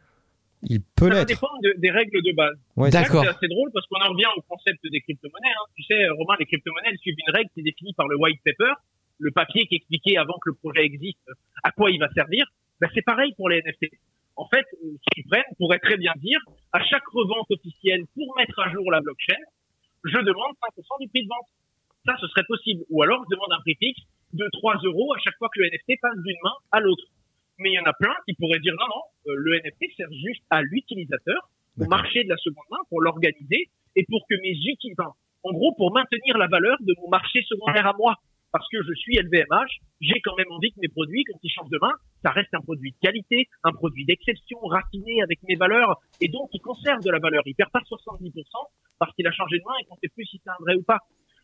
[0.62, 1.28] Il peut Ça va l'être.
[1.28, 2.56] dépendre de- des règles de base.
[2.76, 3.22] Ouais, D'accord.
[3.24, 5.52] C'est assez drôle parce qu'on en revient au concept des crypto-monnaies.
[5.52, 5.66] hein.
[5.76, 8.40] Tu sais, Romain, les crypto-monnaies elles suivent une règle qui est définie par le white
[8.42, 8.72] paper,
[9.18, 11.20] le papier qui expliquait avant que le projet existe
[11.62, 12.46] à quoi il va servir.
[12.80, 13.90] Ben, c'est pareil pour les NFT.
[14.36, 16.38] En fait, euh, ce qu'ils prennent pourrait très bien dire
[16.72, 19.40] à chaque revente officielle pour mettre à jour la blockchain,
[20.04, 21.48] je demande 5% du prix de vente.
[22.04, 22.84] Ça, ce serait possible.
[22.90, 25.68] Ou alors, je demande un prix fixe de 3 euros à chaque fois que le
[25.68, 27.04] NFT passe d'une main à l'autre.
[27.58, 30.12] Mais il y en a plein qui pourraient dire non, non, euh, le NFT sert
[30.12, 31.48] juste à l'utilisateur,
[31.80, 35.72] au marché de la seconde main, pour l'organiser et pour que mes utilisateurs, en gros,
[35.74, 38.16] pour maintenir la valeur de mon marché secondaire à moi.
[38.56, 39.68] Parce que je suis LVMH,
[40.00, 41.92] j'ai quand même envie que mes produits, quand ils changent de main,
[42.22, 46.48] ça reste un produit de qualité, un produit d'exception, raffiné avec mes valeurs, et donc
[46.54, 47.42] il conserve de la valeur.
[47.44, 48.32] Il perd pas 70%
[48.98, 50.82] parce qu'il a changé de main et qu'on sait plus si c'est un vrai ou
[50.82, 51.00] pas.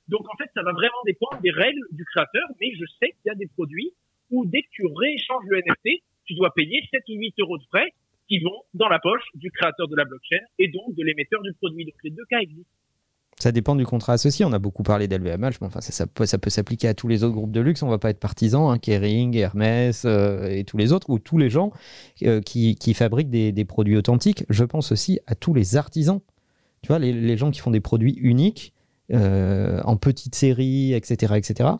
[0.08, 3.26] Donc en fait, ça va vraiment dépendre des règles du créateur, mais je sais qu'il
[3.26, 3.92] y a des produits
[4.30, 7.64] où dès que tu rééchanges le NFT, tu dois payer 7 ou 8 euros de
[7.64, 7.92] frais
[8.26, 11.52] qui vont dans la poche du créateur de la blockchain et donc de l'émetteur du
[11.60, 11.84] produit.
[11.84, 12.72] Donc les deux cas existent.
[13.42, 14.44] Ça dépend du contrat associé.
[14.44, 17.50] On a beaucoup parlé d'LVMH, mais enfin, ça, peut, s'appliquer à tous les autres groupes
[17.50, 17.82] de luxe.
[17.82, 21.38] On va pas être partisans, hein, Kering, Hermès euh, et tous les autres, ou tous
[21.38, 21.72] les gens
[22.22, 24.44] euh, qui, fabriquent des, produits authentiques.
[24.48, 26.20] Je pense aussi à tous les artisans.
[26.82, 28.74] Tu vois, les, gens qui font des produits uniques,
[29.12, 31.70] euh, en petite série, etc., etc.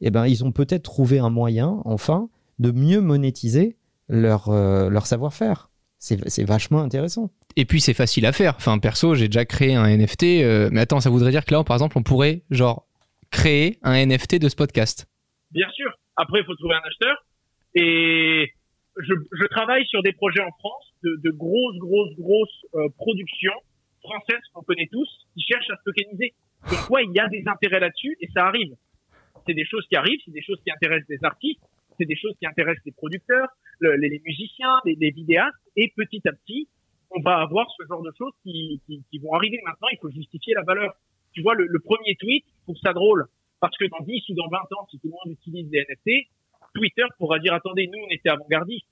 [0.00, 3.76] Eh ben, ils ont peut-être trouvé un moyen, enfin, de mieux monétiser
[4.08, 5.70] leur savoir-faire.
[6.02, 7.30] C'est vachement intéressant.
[7.54, 8.56] Et puis c'est facile à faire.
[8.56, 10.24] Enfin, perso, j'ai déjà créé un NFT.
[10.42, 12.88] euh, mais attends, ça voudrait dire que là, par exemple, on pourrait, genre,
[13.30, 15.06] créer un NFT de ce podcast.
[15.52, 15.92] Bien sûr.
[16.16, 17.24] Après, il faut trouver un acheteur.
[17.76, 18.50] Et
[18.96, 23.54] je, je travaille sur des projets en France de, de grosses, grosses, grosses euh, productions
[24.02, 26.34] françaises qu'on connaît tous qui cherchent à se tokeniser.
[26.68, 28.74] Donc ouais, il y a des intérêts là-dessus et ça arrive.
[29.46, 31.60] C'est des choses qui arrivent, c'est des choses qui intéressent des artistes,
[31.98, 33.48] c'est des choses qui intéressent les producteurs,
[33.80, 35.56] le- les, les musiciens, les, les vidéastes.
[35.76, 36.68] Et petit à petit,
[37.14, 38.80] on va avoir ce genre de choses qui,
[39.22, 39.60] vont arriver.
[39.64, 40.94] Maintenant, il faut justifier la valeur.
[41.32, 43.26] Tu vois, le, premier tweet, je trouve ça drôle.
[43.60, 46.28] Parce que dans 10 ou dans 20 ans, si tout le monde utilise des NFT,
[46.74, 48.86] Twitter pourra dire, attendez, nous, on était avant-gardistes.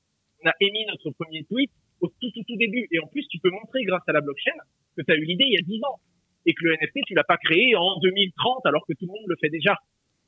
[0.44, 2.86] On a émis notre premier tweet au tout, tout, tout début.
[2.90, 4.56] Et en plus, tu peux montrer grâce à la blockchain
[4.96, 5.98] que tu as eu l'idée il y a 10 ans.
[6.46, 9.26] Et que le NFT, tu l'as pas créé en 2030 alors que tout le monde
[9.26, 9.76] le fait déjà.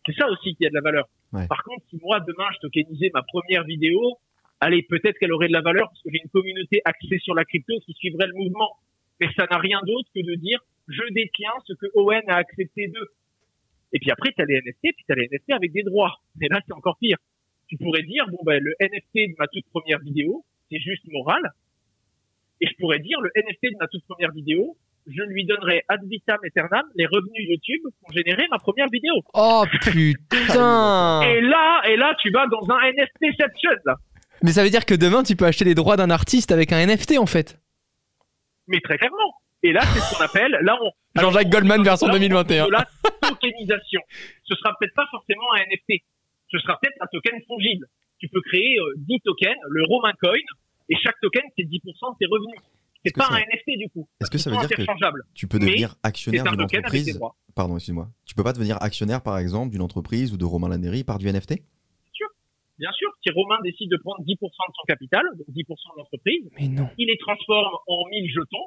[0.06, 1.08] C'est ça aussi qui a de la valeur.
[1.49, 4.18] Par contre, si moi, demain, je tokenisais ma première vidéo,
[4.61, 7.45] allez, peut-être qu'elle aurait de la valeur parce que j'ai une communauté axée sur la
[7.45, 8.77] crypto qui suivrait le mouvement.
[9.21, 12.88] Mais ça n'a rien d'autre que de dire, je détiens ce que Owen a accepté
[12.88, 13.09] d'eux.
[13.92, 16.21] Et puis après, tu as les NFT, puis tu as les NFT avec des droits.
[16.37, 17.18] Mais là, c'est encore pire.
[17.68, 21.42] Tu pourrais dire, bon, ben, le NFT de ma toute première vidéo, c'est juste moral.
[22.61, 26.00] Et je pourrais dire, le NFT de ma toute première vidéo, je lui donnerai ad
[26.08, 29.14] vitam aeternam les revenus YouTube pour générer ma première vidéo.
[29.34, 29.92] Oh putain
[31.22, 33.96] Et là, et là, tu vas dans un NFTception, là.
[34.42, 36.84] Mais ça veut dire que demain, tu peux acheter les droits d'un artiste avec un
[36.84, 37.58] NFT en fait.
[38.66, 39.34] Mais très clairement.
[39.62, 42.66] Et là, c'est ce qu'on appelle, là, on, Jean-Jacques Goldman version là, on 2021.
[42.66, 42.86] De la
[43.20, 44.00] tokenisation.
[44.44, 46.02] Ce sera peut-être pas forcément un NFT.
[46.50, 47.86] Ce sera peut-être un token fongible.
[48.18, 50.34] Tu peux créer euh, 10 tokens, le Romain Coin,
[50.88, 52.60] et chaque token, c'est 10% de tes revenus.
[53.04, 54.08] C'est que pas ça- un NFT du coup.
[54.20, 54.82] Est-ce que ça veut dire que
[55.34, 57.20] tu peux devenir actionnaire un d'une entreprise.
[57.54, 58.08] Pardon, excuse-moi.
[58.24, 61.26] Tu peux pas devenir actionnaire, par exemple, d'une entreprise ou de Romain Lannery par du
[61.28, 61.62] NFT
[62.78, 64.34] Bien sûr, si Romain décide de prendre 10%
[64.68, 66.48] de son capital, donc 10% de l'entreprise,
[66.98, 68.66] il les transforme en 1000 jetons.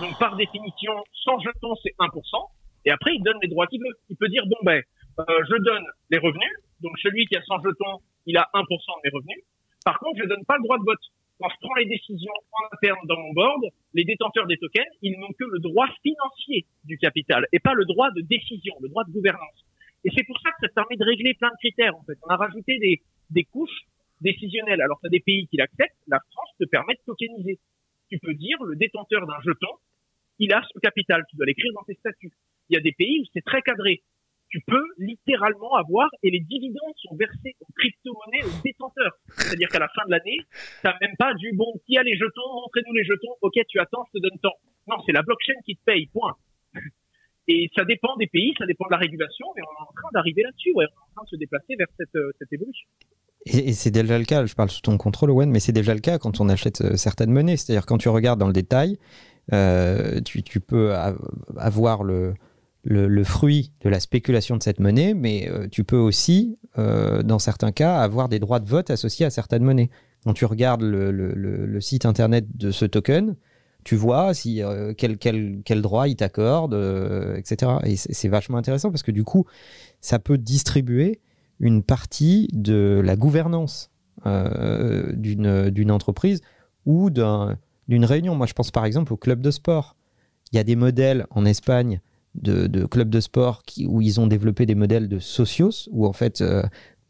[0.00, 0.92] Donc, par définition,
[1.24, 2.50] 100 jetons, c'est 1%.
[2.84, 3.94] Et après, il donne les droits qu'il veut.
[4.08, 4.82] Il peut dire, bon, ben,
[5.20, 6.50] euh, je donne les revenus.
[6.80, 8.64] Donc, celui qui a 100 jetons, il a 1%
[8.96, 9.44] de mes revenus.
[9.84, 10.98] Par contre, je donne pas le droit de vote.
[11.38, 13.62] Quand je prends les décisions en interne dans mon board,
[13.94, 17.84] les détenteurs des tokens, ils n'ont que le droit financier du capital et pas le
[17.84, 19.64] droit de décision, le droit de gouvernance.
[20.04, 22.18] Et c'est pour ça que ça permet de régler plein de critères, en fait.
[22.22, 23.86] On a rajouté des, des couches
[24.20, 24.80] décisionnelles.
[24.80, 25.96] Alors, tu as des pays qui l'acceptent.
[26.08, 27.58] La France te permet de tokeniser.
[28.10, 29.70] Tu peux dire, le détenteur d'un jeton,
[30.38, 31.24] il a ce capital.
[31.30, 32.32] Tu dois l'écrire dans tes statuts.
[32.68, 34.02] Il y a des pays où c'est très cadré.
[34.50, 39.12] Tu peux littéralement avoir, et les dividendes sont versés aux crypto-monnaies aux détenteurs.
[39.36, 40.38] C'est-à-dire qu'à la fin de l'année,
[40.82, 44.04] t'as même pas du bon, qui a les jetons, montrez-nous les jetons, ok, tu attends,
[44.12, 44.56] je te donne tant.
[44.86, 46.34] Non, c'est la blockchain qui te paye, point.
[47.48, 50.08] Et ça dépend des pays, ça dépend de la régulation, mais on est en train
[50.12, 50.70] d'arriver là-dessus.
[50.76, 52.86] On est en train de se déplacer vers cette, euh, évolution.
[53.46, 56.00] Et, c'est déjà le cas, je parle sous ton contrôle, Owen, mais c'est déjà le
[56.00, 57.56] cas quand on achète euh, certaines monnaies.
[57.56, 58.98] C'est-à-dire quand tu regardes dans le détail,
[59.54, 60.92] euh, tu, peux
[61.56, 62.34] avoir le,
[62.88, 67.38] le, fruit de la spéculation de cette monnaie, mais euh, tu peux aussi, euh, dans
[67.38, 69.90] certains cas, avoir des droits de vote associés à certaines monnaies.
[70.24, 73.36] Quand tu regardes le, site internet de ce token,
[73.84, 76.74] tu vois si, euh, quel, droit il t'accorde,
[77.36, 77.72] etc.
[77.84, 79.44] Et c'est vachement intéressant parce que du coup,
[80.00, 81.20] ça peut distribuer
[81.60, 83.90] une partie de la gouvernance
[84.24, 86.40] d'une entreprise
[86.86, 88.34] ou d'un d'une réunion.
[88.34, 89.96] Moi, je pense par exemple au club de sport.
[90.52, 92.00] Il y a des modèles en Espagne
[92.34, 96.06] de, de clubs de sport qui, où ils ont développé des modèles de socios, où
[96.06, 96.42] en fait,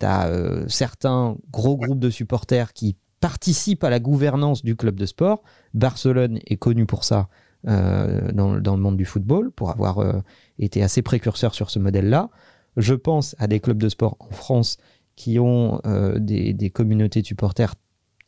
[0.01, 0.31] tu as
[0.69, 5.43] certains gros groupes de supporters qui participent à la gouvernance du club de sport.
[5.75, 7.29] Barcelone est connu pour ça
[7.67, 10.21] euh, dans, dans, le monde du football, pour avoir euh,
[10.61, 12.31] été assez précurseur sur ce modèle-là.
[12.77, 14.77] Je pense à des clubs de sport en France
[15.17, 17.75] qui ont euh, des, des, communautés de supporters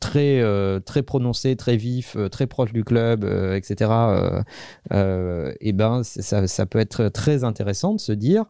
[0.01, 0.43] très,
[0.85, 3.91] très prononcées, très vifs, très proches du club, etc.
[4.91, 8.45] et ben, ça, ça, peut être très intéressant de se dire,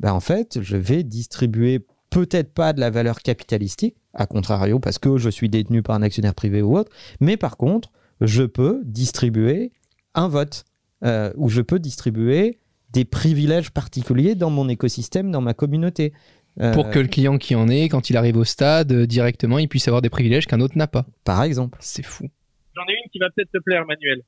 [0.00, 4.98] ben, en fait, je vais distribuer peut-être pas de la valeur capitalistique, à contrario, parce
[4.98, 8.82] que je suis détenu par un actionnaire privé ou autre, mais par contre, je peux
[8.84, 9.72] distribuer
[10.14, 10.64] un vote,
[11.04, 12.58] euh, où je peux distribuer
[12.92, 16.12] des privilèges particuliers dans mon écosystème, dans ma communauté.
[16.58, 19.58] Euh, Pour que le client qui en est, quand il arrive au stade, euh, directement,
[19.58, 21.06] il puisse avoir des privilèges qu'un autre n'a pas.
[21.24, 21.78] Par exemple.
[21.80, 22.28] C'est fou.
[22.74, 24.22] J'en ai une qui va peut-être te plaire, Manuel.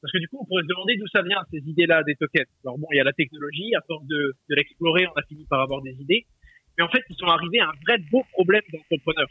[0.00, 2.46] Parce que du coup, on pourrait se demander d'où ça vient, ces idées-là des tokens.
[2.64, 5.46] Alors bon, il y a la technologie, à force de, de l'explorer, on a fini
[5.48, 6.26] par avoir des idées.
[6.76, 9.28] Mais en fait, ils sont arrivés à un vrai beau problème d'entrepreneurs.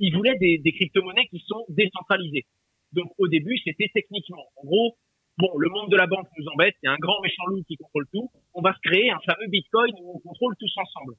[0.00, 2.44] Ils voulaient des, des crypto-monnaies qui sont décentralisées.
[2.92, 4.44] Donc au début, c'était techniquement.
[4.56, 4.96] En gros,
[5.38, 7.62] bon, le monde de la banque nous embête, il y a un grand méchant loup
[7.68, 11.14] qui contrôle tout, on va se créer un fameux Bitcoin où on contrôle tous ensemble.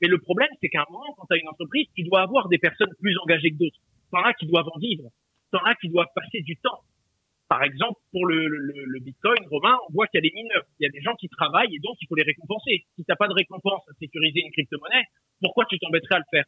[0.00, 2.48] Mais le problème, c'est qu'à un moment, quand tu as une entreprise, tu dois avoir
[2.48, 3.78] des personnes plus engagées que d'autres.
[4.10, 5.04] T'en as qui doivent en vivre.
[5.52, 6.80] T'en as qui doivent passer du temps.
[7.48, 10.62] Par exemple, pour le, Bitcoin, Romain, on voit qu'il y a des mineurs.
[10.78, 12.86] Il y a des gens qui travaillent et donc il faut les récompenser.
[12.94, 15.04] Si t'as pas de récompense à sécuriser une crypto-monnaie,
[15.40, 16.44] pourquoi tu t'embêterais à le faire?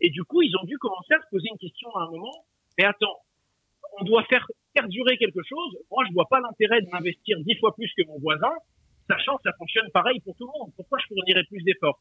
[0.00, 2.46] Et du coup, ils ont dû commencer à se poser une question à un moment.
[2.78, 3.18] Mais attends,
[4.00, 5.76] on doit faire perdurer quelque chose.
[5.90, 8.52] Moi, je vois pas l'intérêt de m'investir dix fois plus que mon voisin,
[9.06, 10.72] sachant que ça fonctionne pareil pour tout le monde.
[10.76, 12.00] Pourquoi je fournirais plus d'efforts?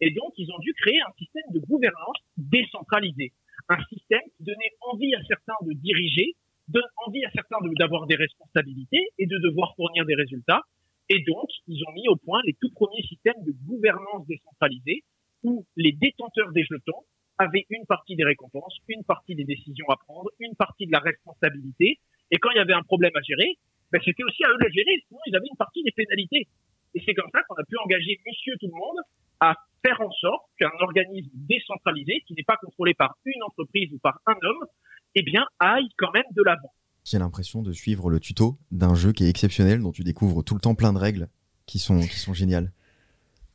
[0.00, 3.32] Et donc, ils ont dû créer un système de gouvernance décentralisé,
[3.68, 6.34] un système qui donnait envie à certains de diriger,
[6.68, 10.62] donne envie à certains d'avoir des responsabilités et de devoir fournir des résultats.
[11.08, 15.04] Et donc, ils ont mis au point les tout premiers systèmes de gouvernance décentralisée
[15.44, 17.04] où les détenteurs des jetons
[17.38, 20.98] avaient une partie des récompenses, une partie des décisions à prendre, une partie de la
[20.98, 21.98] responsabilité.
[22.30, 23.56] Et quand il y avait un problème à gérer,
[23.92, 26.48] ben c'était aussi à eux de le gérer, sinon ils avaient une partie des pénalités.
[26.94, 28.98] Et c'est comme ça qu'on a pu engager monsieur tout le monde
[29.40, 29.54] à
[29.86, 34.20] faire en sorte qu'un organisme décentralisé, qui n'est pas contrôlé par une entreprise ou par
[34.26, 34.68] un homme,
[35.14, 36.72] eh bien, aille quand même de l'avant.
[37.04, 40.54] J'ai l'impression de suivre le tuto d'un jeu qui est exceptionnel, dont tu découvres tout
[40.54, 41.28] le temps plein de règles
[41.66, 42.72] qui sont, qui sont géniales.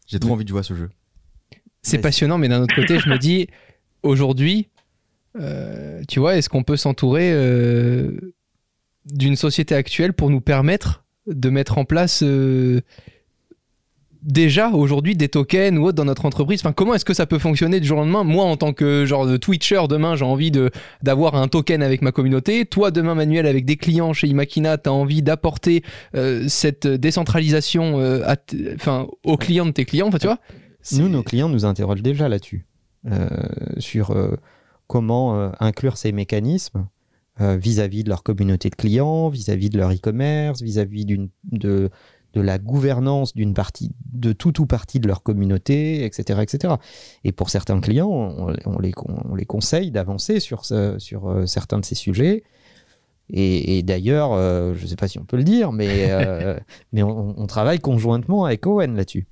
[0.07, 0.89] J'ai trop envie de jouer à ce jeu.
[1.81, 3.47] C'est passionnant, mais d'un autre côté, je me dis,
[4.03, 4.69] aujourd'hui,
[5.37, 8.33] euh, tu vois, est-ce qu'on peut s'entourer euh,
[9.05, 12.81] d'une société actuelle pour nous permettre de mettre en place euh,
[14.21, 17.39] déjà aujourd'hui des tokens ou autres dans notre entreprise Enfin, comment est-ce que ça peut
[17.39, 18.23] fonctionner du jour au lendemain?
[18.23, 20.71] Moi, en tant que genre de Twitcher, demain, j'ai envie de
[21.03, 22.65] d'avoir un token avec ma communauté.
[22.65, 25.83] Toi, demain, Manuel, avec des clients chez Imakina, tu as envie d'apporter
[26.47, 28.21] cette décentralisation
[28.75, 30.07] enfin, aux clients de tes clients.
[30.07, 30.39] Enfin, tu vois?
[30.93, 32.65] Nous, nos clients nous interrogent déjà là-dessus.
[33.07, 33.27] Euh,
[33.79, 34.35] sur euh,
[34.85, 36.87] comment euh, inclure ces mécanismes
[37.39, 41.89] vis-à-vis de leur communauté de clients, vis-à-vis de leur e-commerce, vis-à-vis de,
[42.33, 46.75] de la gouvernance d'une partie, de tout ou partie de leur communauté, etc., etc.
[47.23, 48.91] Et pour certains clients, on, les,
[49.27, 52.43] on les, conseille d'avancer sur, ce, sur certains de ces sujets.
[53.33, 54.35] Et, d'ailleurs,
[54.75, 56.09] je ne sais pas si on peut le dire, mais,
[56.93, 59.25] mais on, on, travaille conjointement avec Owen là-dessus.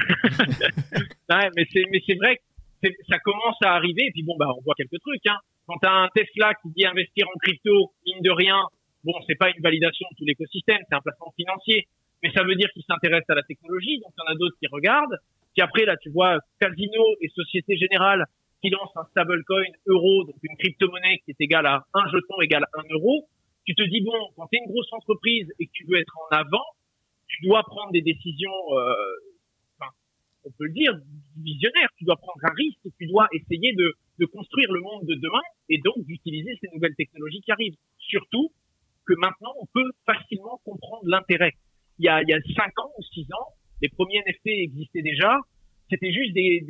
[1.30, 2.36] ouais, mais c'est mais c'est vrai
[2.82, 5.36] que ça commence à arriver et puis bon bah on voit quelques trucs hein.
[5.66, 8.58] Quand tu as un Tesla qui dit investir en crypto, mine de rien,
[9.04, 11.88] bon c'est pas une validation de tout l'écosystème, c'est un placement financier,
[12.22, 14.56] mais ça veut dire qu'il s'intéresse à la technologie, donc il y en a d'autres
[14.58, 15.18] qui regardent.
[15.54, 18.24] Puis après là tu vois Casino et Société Générale
[18.62, 22.64] qui lancent un stablecoin euro, donc une crypto-monnaie qui est égale à un jeton égale
[22.74, 23.26] à un euro.
[23.64, 26.14] Tu te dis bon, quand tu es une grosse entreprise et que tu veux être
[26.18, 26.64] en avant,
[27.28, 28.94] tu dois prendre des décisions euh,
[30.44, 30.92] on peut le dire,
[31.36, 31.88] visionnaire.
[31.96, 35.42] Tu dois prendre un risque, tu dois essayer de, de construire le monde de demain
[35.68, 37.76] et donc d'utiliser ces nouvelles technologies qui arrivent.
[37.98, 38.50] Surtout
[39.10, 41.54] que maintenant, on peut facilement comprendre l'intérêt.
[41.98, 43.48] Il y a, il y a cinq ans ou six ans,
[43.82, 45.36] les premiers NFT existaient déjà.
[45.90, 46.64] C'était juste des,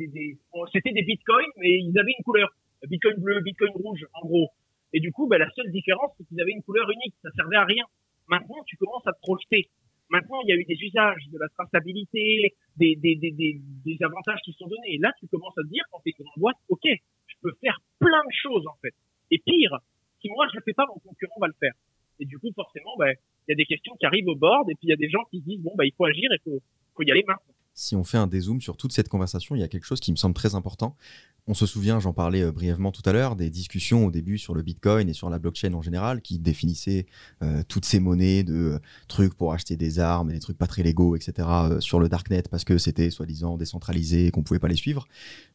[0.73, 2.49] c'était des bitcoins, mais ils avaient une couleur.
[2.87, 4.49] Bitcoin bleu, bitcoin rouge, en gros.
[4.93, 7.13] Et du coup, ben, la seule différence, c'est qu'ils avaient une couleur unique.
[7.21, 7.85] Ça servait à rien.
[8.27, 9.69] Maintenant, tu commences à te projeter.
[10.09, 14.95] Maintenant, il y a eu des usages, de la traçabilité, des, avantages qui sont donnés.
[14.95, 17.53] Et là, tu commences à te dire, quand tu es une boîte, OK, je peux
[17.61, 18.93] faire plein de choses, en fait.
[19.29, 19.77] Et pire,
[20.19, 21.73] si moi, je le fais pas, mon concurrent va le faire.
[22.21, 23.13] Et du coup, forcément, ben,
[23.47, 25.09] il y a des questions qui arrivent au board, et puis il y a des
[25.09, 26.61] gens qui disent, bon, bah, il faut agir, il faut,
[26.95, 27.53] faut y aller maintenant.
[27.73, 30.11] Si on fait un dézoom sur toute cette conversation, il y a quelque chose qui
[30.11, 30.95] me semble très important.
[31.47, 34.53] On se souvient, j'en parlais euh, brièvement tout à l'heure, des discussions au début sur
[34.53, 37.07] le Bitcoin et sur la blockchain en général, qui définissaient
[37.41, 40.83] euh, toutes ces monnaies de euh, trucs pour acheter des armes des trucs pas très
[40.83, 41.47] légaux, etc.
[41.79, 45.07] sur le darknet parce que c'était soi-disant décentralisé et qu'on pouvait pas les suivre.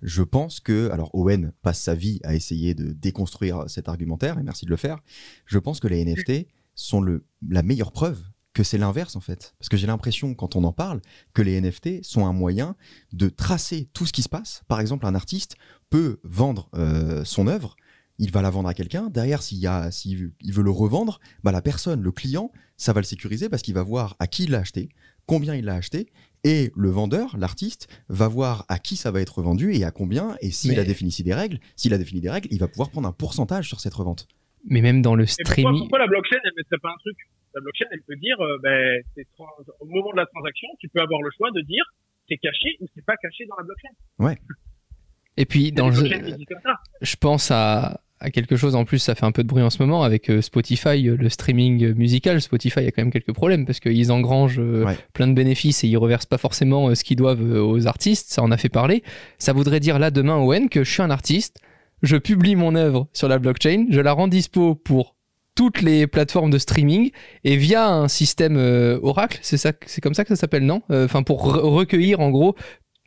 [0.02, 4.42] Je pense que, alors Owen passe sa vie à essayer de déconstruire cet argumentaire et
[4.42, 4.98] merci de le faire.
[5.46, 7.04] Je pense que les NFT sont
[7.48, 8.22] la meilleure preuve
[8.56, 9.54] que c'est l'inverse en fait.
[9.58, 11.02] Parce que j'ai l'impression, quand on en parle,
[11.34, 12.74] que les NFT sont un moyen
[13.12, 14.62] de tracer tout ce qui se passe.
[14.66, 15.56] Par exemple, un artiste
[15.90, 17.76] peut vendre euh, son œuvre,
[18.18, 19.10] il va la vendre à quelqu'un.
[19.10, 22.50] Derrière, s'il y a, s'il veut- il veut le revendre, bah, la personne, le client,
[22.78, 24.88] ça va le sécuriser parce qu'il va voir à qui il l'a acheté,
[25.26, 26.08] combien il l'a acheté,
[26.42, 30.36] et le vendeur, l'artiste, va voir à qui ça va être vendu et à combien.
[30.40, 32.88] Et s'il Mais- a défini des règles, s'il a défini des règles, il va pouvoir
[32.88, 34.26] prendre un pourcentage sur cette revente.
[34.64, 35.78] Mais même dans le Et pourquoi, streaming.
[35.80, 37.16] pourquoi la blockchain, elle mettrait pas un truc?
[37.56, 39.46] La blockchain, elle peut dire, euh, ben, c'est trans-
[39.80, 41.84] au moment de la transaction, tu peux avoir le choix de dire
[42.28, 44.34] c'est caché ou c'est pas caché dans la blockchain.
[45.38, 45.94] Et puis, dans le,
[47.02, 49.68] je pense à, à quelque chose en plus, ça fait un peu de bruit en
[49.70, 52.40] ce moment avec euh, Spotify, euh, le streaming musical.
[52.40, 54.96] Spotify a quand même quelques problèmes parce qu'ils engrangent euh, Ouais.
[55.12, 58.30] plein de bénéfices et ils reversent pas forcément ce qu'ils doivent aux artistes.
[58.32, 59.02] Ça en a fait parler.
[59.38, 61.58] Ça voudrait dire là demain, Owen, que je suis un artiste,
[62.02, 65.15] je publie mon œuvre sur la blockchain, je la rends dispo pour
[65.56, 67.10] toutes les plateformes de streaming
[67.42, 70.82] et via un système euh, Oracle, c'est ça, c'est comme ça que ça s'appelle, non?
[70.90, 72.54] Euh, Enfin, pour re- recueillir en gros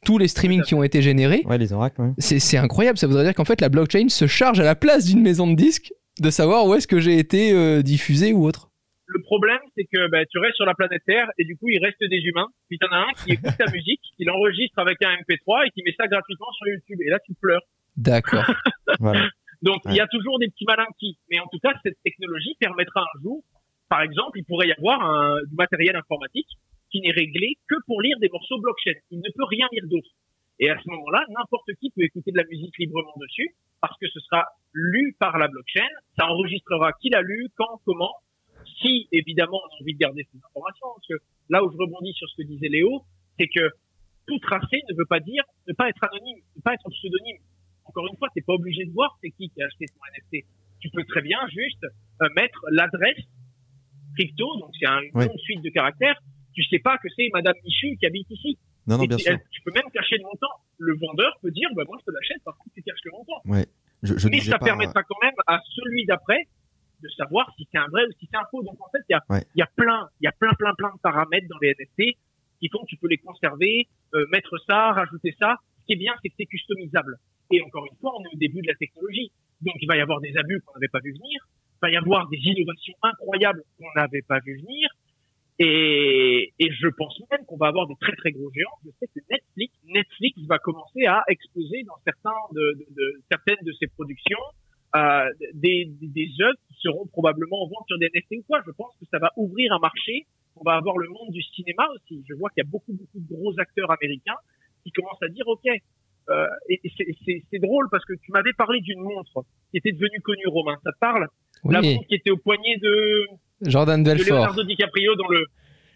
[0.06, 1.44] tous les streamings qui ont été générés.
[1.46, 2.12] Ouais, les oracles, ouais.
[2.18, 5.06] C'est c'est incroyable, ça voudrait dire qu'en fait la blockchain se charge à la place
[5.06, 8.66] d'une maison de disques de savoir où est-ce que j'ai été euh, diffusé ou autre.
[9.12, 11.84] Le problème, c'est que ben, tu restes sur la planète Terre et du coup, il
[11.84, 12.46] reste des humains.
[12.70, 15.82] Puis t'en as un qui écoute ta musique, qui l'enregistre avec un MP3 et qui
[15.84, 17.00] met ça gratuitement sur YouTube.
[17.06, 17.64] Et là, tu pleures.
[17.98, 18.46] D'accord.
[19.00, 19.28] Voilà.
[19.62, 21.18] Donc, il y a toujours des petits malins qui.
[21.30, 23.44] Mais en tout cas, cette technologie permettra un jour,
[23.90, 26.48] par exemple, il pourrait y avoir un, du matériel informatique
[26.92, 28.94] qui n'est réglé que pour lire des morceaux blockchain.
[29.12, 30.10] Il ne peut rien lire d'autre.
[30.60, 34.08] Et à ce moment-là, n'importe qui peut écouter de la musique librement dessus parce que
[34.08, 35.88] ce sera lu par la blockchain.
[36.18, 38.14] Ça enregistrera qui l'a lu, quand, comment.
[38.82, 40.88] Si, évidemment, on a envie de garder ces informations.
[40.96, 43.04] Parce que là où je rebondis sur ce que disait Léo,
[43.38, 43.70] c'est que
[44.28, 47.38] tout tracé ne veut pas dire ne pas être anonyme, ne pas être pseudonyme
[47.90, 50.46] encore une fois, t'es pas obligé de voir c'est qui qui a acheté ton NFT.
[50.80, 53.20] Tu peux très bien juste euh, mettre l'adresse
[54.16, 55.28] crypto, donc c'est un- une Ouais.
[55.28, 56.20] longue suite de caractères.
[56.54, 58.58] Tu sais pas que c'est Madame Michu qui habite ici.
[58.88, 59.34] Non, non, bien tu, sûr.
[59.34, 60.54] elle- tu peux même cacher le montant.
[60.78, 63.42] Le vendeur peut dire, bah, moi je te l'achète, par contre tu caches le montant.
[64.04, 66.48] Je, je Mais ça pas- permettra quand même à celui d'après
[67.04, 68.64] de savoir si c'est un vrai ou si c'est un faux.
[68.64, 69.44] Donc en fait, il y a, Ouais.
[69.56, 72.18] il y a plein, il y a plein, plein, plein de paramètres dans les NFT
[72.60, 75.58] qui font que tu peux les conserver, euh, mettre ça, rajouter ça.
[75.90, 77.18] Qui est bien, c'est que c'est customisable.
[77.50, 79.32] Et encore une fois, on est au début de la technologie.
[79.62, 81.42] Donc il va y avoir des abus qu'on n'avait pas vu venir.
[81.50, 84.88] Il va y avoir des innovations incroyables qu'on n'avait pas vu venir.
[85.58, 88.78] Et, je pense même qu'on va avoir des très très gros géants.
[88.86, 89.20] Je sais que
[89.88, 94.38] Netflix, va commencer à exposer dans certaines de ses productions
[94.96, 95.26] euh,
[95.56, 95.90] des
[96.40, 98.62] œuvres qui seront probablement en vente sur des NFT ou quoi.
[98.64, 100.28] Je pense que ça va ouvrir un marché.
[100.56, 102.24] On va avoir le monde du cinéma aussi.
[102.30, 104.38] Je vois qu'il y a beaucoup beaucoup de gros acteurs américains
[104.90, 105.66] qui commencent à dire OK.
[106.30, 110.20] Euh, et et c'est- drôle parce que tu m'avais parlé d'une montre qui était devenue
[110.22, 110.78] connue, Romain.
[110.84, 111.28] Ça te parle?
[111.66, 113.26] La Oui, montre qui était au poignet de,
[113.64, 114.38] Jordan de Belfort.
[114.38, 115.46] Leonardo DiCaprio dans le.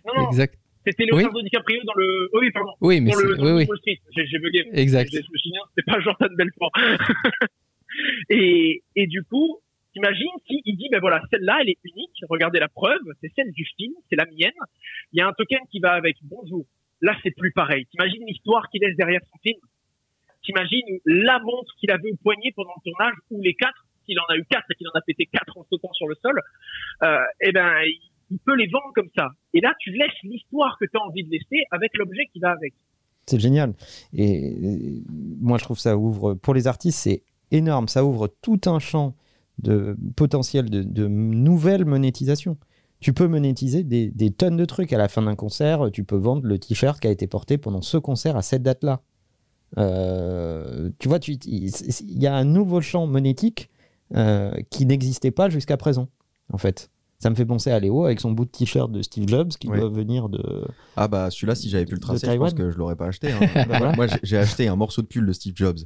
[0.08, 0.58] Non, non, Exact.
[0.86, 2.30] c'était Leonardo DiCaprio dans le.
[2.34, 2.72] Oh oui, pardon.
[2.82, 3.66] Oui, mais Dans c'est le, dans oui, le oui.
[3.70, 4.00] Wall Street.
[4.16, 4.64] J'ai j'ai bugué.
[4.74, 5.10] Exact.
[5.12, 6.72] Je me souviens, c'était pas Jordan Belfort.
[8.30, 9.60] et, et du coup,
[9.94, 12.18] t'imagines s'il dit, ben voilà, celle-là, elle est unique.
[12.30, 14.52] Regardez la preuve, c'est celle du film, c'est la mienne.
[15.12, 16.18] Il y a un token qui va avec.
[16.24, 16.66] Bonjour.
[17.04, 17.86] Là, c'est plus pareil.
[17.92, 19.60] T'imagines l'histoire qu'il laisse derrière son film.
[20.42, 24.26] T'imagines la montre qu'il avait au poignet pendant le tournage, ou les quatre, s'il en
[24.30, 26.42] a eu quatre et qu'il en a pété quatre en sautant sur le sol.
[27.04, 27.74] Euh, eh ben,
[28.32, 29.28] il peut les vendre comme ça.
[29.54, 32.52] Et là, tu laisses l'histoire que tu as envie de laisser avec l'objet qui va
[32.52, 32.74] avec.
[33.26, 33.74] C'est génial.
[34.14, 35.04] Et
[35.42, 37.90] moi, je trouve ça ouvre, pour les artistes, c'est énorme.
[37.90, 39.14] Ça ouvre tout un champ
[39.60, 42.58] de potentiel de, de nouvelles monétisations.
[43.04, 44.94] Tu peux monétiser des, des tonnes de trucs.
[44.94, 47.82] À la fin d'un concert, tu peux vendre le t-shirt qui a été porté pendant
[47.82, 49.02] ce concert à cette date-là.
[49.78, 53.70] Euh, tu vois, il y a un nouveau champ monétique
[54.16, 56.08] euh, qui n'existait pas jusqu'à présent,
[56.52, 56.90] en fait.
[57.20, 59.70] Ça me fait penser à Léo avec son bout de t-shirt de Steve Jobs qui
[59.80, 60.66] doit venir de.
[60.98, 63.32] Ah bah celui-là, si j'avais pu le tracer, je pense que je l'aurais pas acheté.
[63.32, 63.40] hein.
[63.68, 63.92] Voilà.
[63.96, 65.80] Moi, j'ai- j'ai acheté un morceau de pull de Steve Jobs,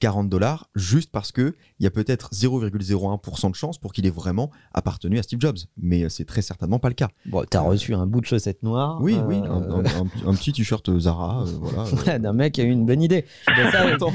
[0.00, 4.10] 40 dollars, juste parce que il y a peut-être 0,01% de chance pour qu'il ait
[4.10, 5.56] vraiment appartenu à Steve Jobs.
[5.76, 7.08] Mais euh, c'est très certainement pas le cas.
[7.26, 8.98] Bon, t'as reçu un bout de chaussette noire.
[9.00, 11.78] Oui, euh, oui, un, un- un- un petit t-shirt Zara, euh, voilà.
[11.88, 11.90] euh.
[11.92, 13.24] Voilà, d'un mec qui a eu une bonne idée.
[13.72, 14.12] Ça, Attends.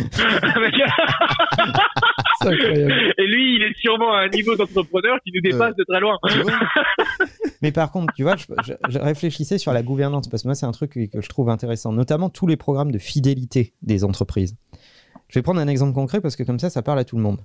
[2.41, 3.13] C'est incroyable.
[3.17, 6.17] Et lui, il est sûrement à un niveau d'entrepreneur qui nous dépasse de très loin.
[7.61, 10.55] Mais par contre, tu vois, je, je- je réfléchissais sur la gouvernance parce que moi,
[10.55, 14.55] c'est un truc que je trouve intéressant, notamment tous les programmes de fidélité des entreprises.
[15.29, 17.21] Je vais prendre un exemple concret parce que comme ça, ça parle à tout le
[17.23, 17.39] monde.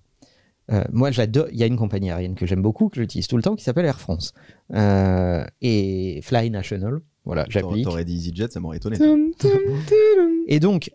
[0.72, 1.46] Euh, moi, j'adore.
[1.52, 3.62] Il y a une compagnie aérienne que j'aime beaucoup, que j'utilise tout le temps, qui
[3.64, 4.32] s'appelle Air France
[4.74, 7.00] Euh, et Fly National.
[7.26, 7.84] Voilà, j'applique.
[7.84, 8.96] t'aurais dit EasyJet, ça m'aurait étonné.
[8.98, 9.50] Tum, tum,
[9.86, 10.30] tum.
[10.46, 10.90] Et donc,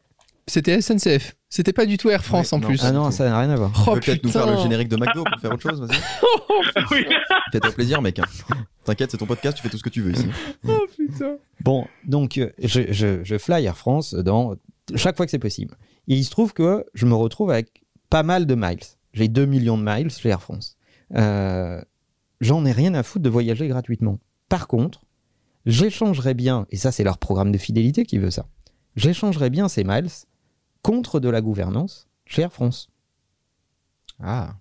[0.48, 1.36] C'était SNCF.
[1.50, 2.68] C'était pas du tout Air France Ouais, en non.
[2.68, 2.80] plus.
[2.84, 3.72] ah non, ça n'a rien à voir.
[3.72, 5.98] Tu Oh peux peut-être nous faire le générique de McDo pour faire autre chose, vas-y.
[6.92, 7.06] Oui.
[7.52, 8.18] Fais-toi plaisir, mec.
[8.20, 8.24] hein.
[8.84, 10.26] T'inquiète, c'est ton podcast, tu fais tout ce que tu veux ici.
[10.68, 11.38] Oh putain.
[11.62, 14.56] Bon, donc euh, je, je, je fly Air France dans
[14.96, 15.76] chaque fois que c'est possible.
[16.10, 18.80] Il se trouve que je me retrouve avec pas mal de miles.
[19.14, 20.78] J'ai 2 millions de miles chez Air France.
[21.16, 21.82] Euh,
[22.41, 24.18] J'en ai rien à foutre de voyager gratuitement.
[24.47, 25.05] Par contre,
[25.66, 28.47] j'échangerais bien, et ça c'est leur programme de fidélité qui veut ça,
[28.95, 30.07] j'échangerais bien ces miles
[30.82, 32.89] contre de la gouvernance chez Air France.
[34.22, 34.53] Ah.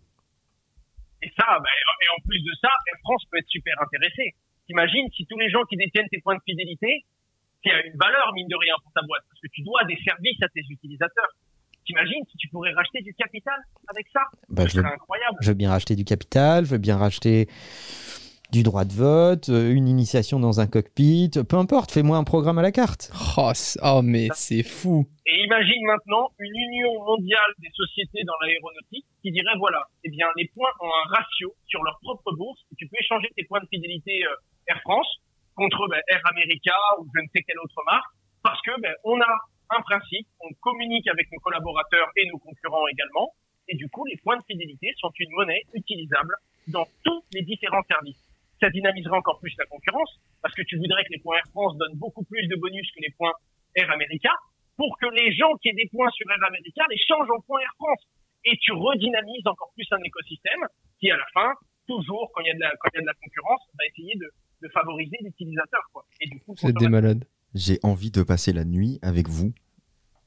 [1.22, 1.68] Et ça, bah,
[2.01, 4.34] et en plus de ça, Air France peut être super intéressé.
[4.66, 7.05] T'imagines si tous les gens qui détiennent tes points de fidélité,
[7.62, 9.98] qui a une valeur, mine de rien, pour ta boîte, parce que tu dois des
[10.04, 11.32] services à tes utilisateurs.
[11.86, 13.56] T'imagines si tu pourrais racheter du capital
[13.88, 14.20] avec ça?
[14.48, 15.36] Bah, Ce je, veux, incroyable.
[15.40, 17.48] je veux bien racheter du capital, je veux bien racheter
[18.52, 22.59] du droit de vote, euh, une initiation dans un cockpit, peu importe, fais-moi un programme
[22.59, 23.11] à la carte.
[23.36, 23.52] Oh,
[23.82, 25.06] oh, mais c'est fou.
[25.26, 30.26] Et imagine maintenant une union mondiale des sociétés dans l'aéronautique qui dirait voilà, eh bien
[30.36, 33.61] les points ont un ratio sur leur propre bourse et tu peux échanger tes points
[33.61, 34.34] de fidélité euh,
[34.68, 35.06] Air France
[35.59, 39.20] contre ben, Air America ou je ne sais quelle autre marque parce que ben, on
[39.20, 39.34] a
[39.70, 43.34] un principe, on communique avec nos collaborateurs et nos concurrents également
[43.66, 46.34] et du coup les points de fidélité sont une monnaie utilisable
[46.68, 48.22] dans tous les différents services.
[48.61, 51.76] Ça dynamiserait encore plus la concurrence parce que tu voudrais que les points Air France
[51.76, 53.34] donnent beaucoup plus de bonus que les points
[53.74, 54.30] Air America
[54.76, 57.61] pour que les gens qui aient des points sur Air America les changent en points
[57.61, 58.06] Air France.
[58.44, 60.62] Et tu redynamises encore plus un écosystème
[61.00, 61.52] qui, à la fin,
[61.88, 64.30] toujours, quand il y a de la concurrence, va essayer de,
[64.62, 65.80] de favoriser l'utilisateur.
[65.92, 66.04] quoi.
[66.20, 67.24] Et du coup, Vous êtes des malades.
[67.54, 69.52] J'ai envie de passer la nuit avec vous,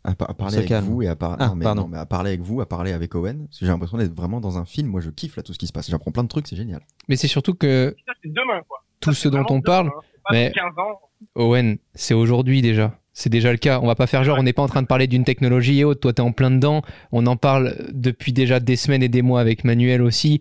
[0.03, 0.85] à, pa- à parler avec calme.
[0.85, 1.81] vous et à, par- Ah, non, mais, pardon.
[1.83, 3.45] non, mais à parler avec vous, à parler avec Owen.
[3.45, 4.87] Parce que j'ai l'impression d'être vraiment dans un film.
[4.89, 5.89] Moi, je kiffe là tout ce qui se passe.
[5.89, 6.81] J'apprends plein de trucs, c'est génial.
[7.07, 8.61] Mais c'est surtout que ça, c'est demain.
[8.67, 8.83] Quoi.
[8.99, 10.01] tout Ça, ce c'est dont on parle, demain, hein.
[10.29, 10.99] C'est mais- dans 15 ans.
[11.35, 12.99] Owen, c'est aujourd'hui déjà.
[13.13, 13.79] C'est déjà le cas.
[13.81, 15.83] On va pas faire genre, on n'est pas en train de parler d'une technologie et
[15.83, 15.99] autres.
[15.99, 16.81] Toi, t'es en plein dedans.
[17.11, 20.39] On en parle depuis déjà des semaines et des mois avec Manuel aussi.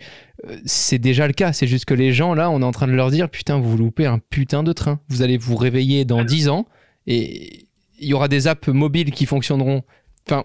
[0.49, 1.53] Euh, C'est déjà le cas.
[1.53, 3.77] C'est juste que les gens, là, on est en train de leur dire Putain, vous
[3.77, 5.01] loupez un putain de train.
[5.09, 6.67] Vous allez vous réveiller dans 10 ans
[7.07, 7.67] et
[7.99, 9.83] il y aura des apps mobiles qui fonctionneront.
[10.29, 10.45] Enfin,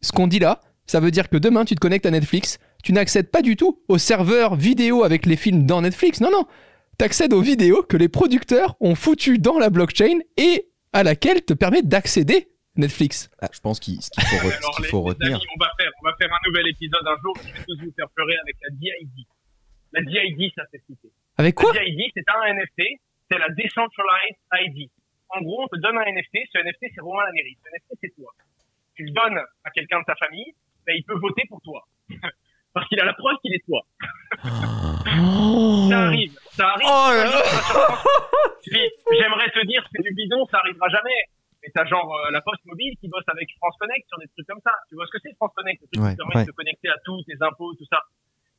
[0.00, 2.58] ce qu'on dit là, ça veut dire que demain, tu te connectes à Netflix.
[2.84, 6.20] Tu n'accèdes pas du tout au serveur vidéo avec les films dans Netflix.
[6.20, 6.44] Non, non.
[6.96, 11.52] T'accèdes aux vidéos que les producteurs ont foutues dans la blockchain et à laquelle te
[11.54, 13.30] permet d'accéder Netflix.
[13.40, 15.36] Ah, je pense qu'il faut, re- Alors, faut les retenir.
[15.36, 17.34] amis, on va faire, on va faire un nouvel épisode un jour.
[17.42, 19.26] Je vais tous vous faire pleurer avec la DID.
[19.92, 21.08] La DID, ça s'est cité.
[21.38, 22.82] Avec quoi La DID, c'est un NFT.
[23.30, 24.90] C'est la Decentralized ID.
[25.30, 26.38] En gros, on te donne un NFT.
[26.52, 27.56] Ce NFT, c'est Romain Lanéry.
[27.64, 28.30] Ce NFT, c'est toi.
[28.94, 30.54] Tu le donnes à quelqu'un de ta famille,
[30.86, 31.86] ben, il peut voter pour toi.
[32.74, 33.82] Parce qu'il a la preuve qu'il est toi.
[35.88, 36.38] Ça arrive.
[36.52, 36.86] Ça arrive.
[36.86, 37.42] Oh là là.
[38.70, 41.20] Puis, J'aimerais te dire, c'est du bidon, ça arrivera jamais.
[41.62, 44.46] Mais t'as genre euh, la Poste Mobile qui bosse avec France Connect sur des trucs
[44.46, 44.72] comme ça.
[44.88, 46.44] Tu vois ce que c'est France Connect Le truc Ouais, qui permet ouais.
[46.44, 48.00] de te connecter à tous tes impôts, tout ça.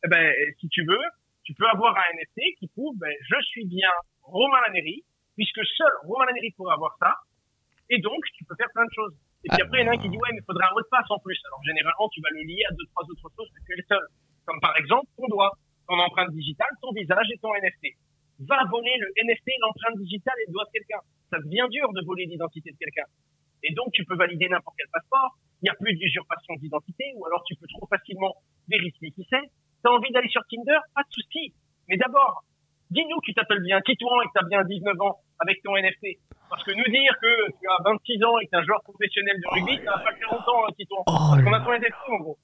[0.04, 1.04] Eh ben, si tu veux,
[1.44, 3.90] tu peux avoir un NFT qui prouve, ben, je suis bien
[4.24, 5.04] Romain Lanéry,
[5.36, 7.16] puisque seul Romain Lanéry pourrait avoir ça.
[7.90, 9.14] Et donc, tu peux faire plein de choses.
[9.46, 9.66] Et puis Ah.
[9.66, 10.90] après, il y en a un qui dit, ouais, mais il faudrait un mot de
[10.92, 11.40] passe en plus.
[11.48, 13.86] Alors, généralement, tu vas le lier à deux, trois autres choses que tu es le
[13.88, 14.04] seul.
[14.46, 15.54] Comme par exemple, ton doigt,
[15.88, 17.96] ton empreinte digitale, ton visage et ton NFT.
[18.40, 21.00] Va voler le NFT, l'empreinte digitale et le doigt de quelqu'un.
[21.32, 23.06] Ça devient dur de voler l'identité de quelqu'un.
[23.64, 25.38] Et donc, tu peux valider n'importe quel passeport.
[25.62, 28.36] Il n'y a plus d'usurpation d'identité, ou alors tu peux trop facilement
[28.68, 29.42] vérifier qui c'est.
[29.84, 30.78] T'as envie d'aller sur Tinder?
[30.94, 31.54] Pas de souci.
[31.88, 32.44] Mais d'abord,
[32.92, 35.76] dis-nous que tu t'appelles bien Titouan et que tu as bien 19 ans avec ton
[35.76, 36.20] NFT.
[36.50, 38.82] Parce que nous dire que tu as 26 ans et que tu es un joueur
[38.84, 41.04] professionnel de rugby, ça va pas faire longtemps, hein, Titouan.
[41.08, 42.38] Oh Parce qu'on a ton NFT, en gros.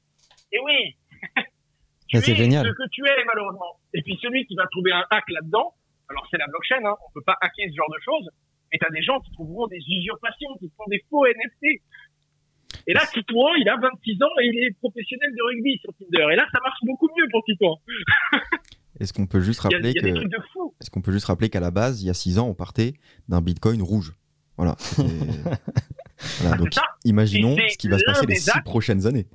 [0.51, 0.97] Et oui.
[2.09, 2.65] tu es génial.
[2.65, 3.79] ce que tu es, malheureusement.
[3.93, 5.73] Et puis celui qui va trouver un hack là-dedans,
[6.10, 8.30] alors c'est la blockchain, hein, on peut pas hacker ce genre de choses,
[8.72, 11.82] mais t'as des gens qui trouveront des usurpations, qui font des faux NFT.
[12.88, 16.34] Et là, Titouan, il a 26 ans et il est professionnel de rugby sur Tinder.
[16.34, 17.78] Et là, ça marche beaucoup mieux pour Titouan.
[18.99, 22.08] Est-ce qu'on peut juste rappeler que est-ce qu'on peut juste rappeler qu'à la base, il
[22.08, 22.93] y a 6 ans, on partait
[23.28, 24.14] d'un Bitcoin rouge?
[24.56, 24.76] Voilà.
[26.58, 26.70] Donc
[27.04, 29.28] imaginons ce qui va se passer les des 6 actes- prochaines années.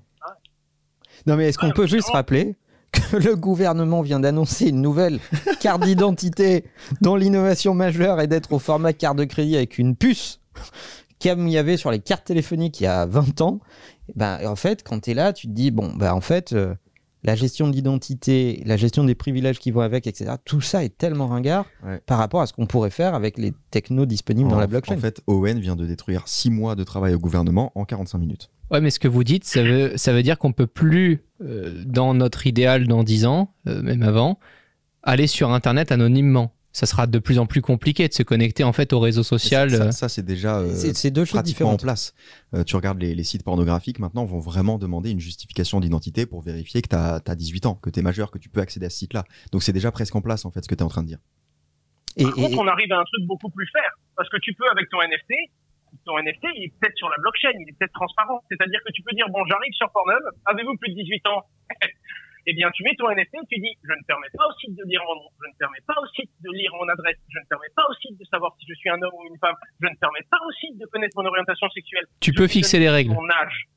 [1.26, 2.56] Non, mais est-ce qu'on peut juste rappeler
[2.92, 5.20] que le gouvernement vient d'annoncer une nouvelle
[5.60, 6.64] carte d'identité
[7.00, 10.40] dont l'innovation majeure est d'être au format carte de crédit avec une puce
[11.22, 13.60] comme il y avait sur les cartes téléphoniques il y a 20 ans.
[14.14, 16.74] Ben, en fait, quand tu es là, tu te dis, bon, ben, en fait, euh,
[17.24, 20.32] la gestion de l'identité, la gestion des privilèges qui vont avec, etc.
[20.44, 22.00] Tout ça est tellement ringard Ouais.
[22.06, 24.94] par rapport à ce qu'on pourrait faire avec les technos disponibles dans la blockchain.
[24.94, 28.50] En fait, Owen vient de détruire 6 mois de travail au gouvernement en 45 minutes.
[28.70, 31.82] Ouais, mais ce que vous dites, ça veut, ça veut dire qu'on peut plus, euh,
[31.86, 34.38] dans notre idéal dans 10 ans, euh, même avant,
[35.02, 36.54] aller sur Internet anonymement.
[36.70, 39.70] Ça sera de plus en plus compliqué de se connecter en fait au réseau social.
[39.70, 39.90] Ça, euh.
[39.90, 41.82] ça, c'est déjà euh, c'est c'est deux choses pratiquement en différentes.
[41.82, 42.14] place.
[42.54, 46.42] Euh, tu regardes les, les sites pornographiques maintenant vont vraiment demander une justification d'identité pour
[46.42, 48.90] vérifier que tu as, 18 ans, que tu es majeur, que tu peux accéder à
[48.90, 49.24] ce site-là.
[49.50, 51.08] Donc c'est déjà presque en place en fait ce que tu es en train de
[51.08, 51.18] dire.
[52.16, 53.98] Et, Par et- contre, on arrive à un truc beaucoup plus faire.
[54.14, 55.32] Parce que tu peux, avec ton NFT,
[56.04, 58.42] ton NFT, il est peut-être sur la blockchain, il est peut-être transparent.
[58.48, 61.42] C'est-à-dire que tu peux dire, bon, j'arrive sur Pornhub, avez-vous plus de 18 ans
[62.50, 64.72] Eh bien, tu mets ton NFT et tu dis, je ne permets pas au site
[64.72, 67.38] de lire mon nom, je ne permets pas au site de lire mon adresse, je
[67.38, 69.56] ne permets pas au site de savoir si je suis un homme ou une femme,
[69.82, 72.06] je ne permets pas au site de connaître mon orientation sexuelle.
[72.20, 73.12] Tu peux fixer les règles.
[73.12, 73.68] Mon âge.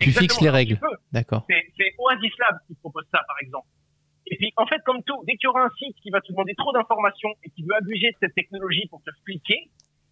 [0.00, 0.80] Tu Exactement, fixes les règles.
[1.12, 1.44] D'accord.
[1.50, 3.68] C'est, c'est Oasis Lab qui propose ça, par exemple.
[4.30, 6.32] Et puis, en fait, comme tout, dès qu'il y aura un site qui va te
[6.32, 9.68] demander trop d'informations et qui veut abuser de cette technologie pour te fliquer,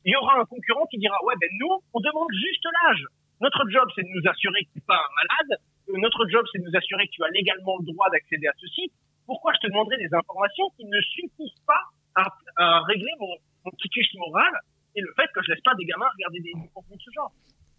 [0.06, 3.02] il y aura un concurrent qui dira, ouais, ben nous, on demande juste l'âge.
[3.42, 5.60] Notre job, c'est de nous assurer que tu n'es pas un malade.
[5.90, 8.54] Euh, Notre job, c'est de nous assurer que tu as légalement le droit d'accéder à
[8.56, 8.92] ce site.
[9.26, 11.82] Pourquoi je te demanderai des informations qui ne suffisent pas
[12.14, 12.24] à,
[12.56, 13.34] à régler mon,
[13.66, 14.52] mon quitus moral
[14.94, 17.10] et le fait que je laisse pas des gamins regarder des, du contenu de ce
[17.12, 17.32] genre?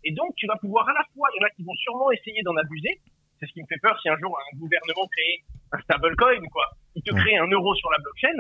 [0.04, 2.12] Et donc, tu vas pouvoir à la fois, il y en a qui vont sûrement
[2.12, 3.00] essayer d'en abuser.
[3.40, 6.66] C'est ce qui me fait peur si un jour un gouvernement crée un stablecoin, quoi.
[6.96, 8.38] Il te crée un euro sur la blockchain.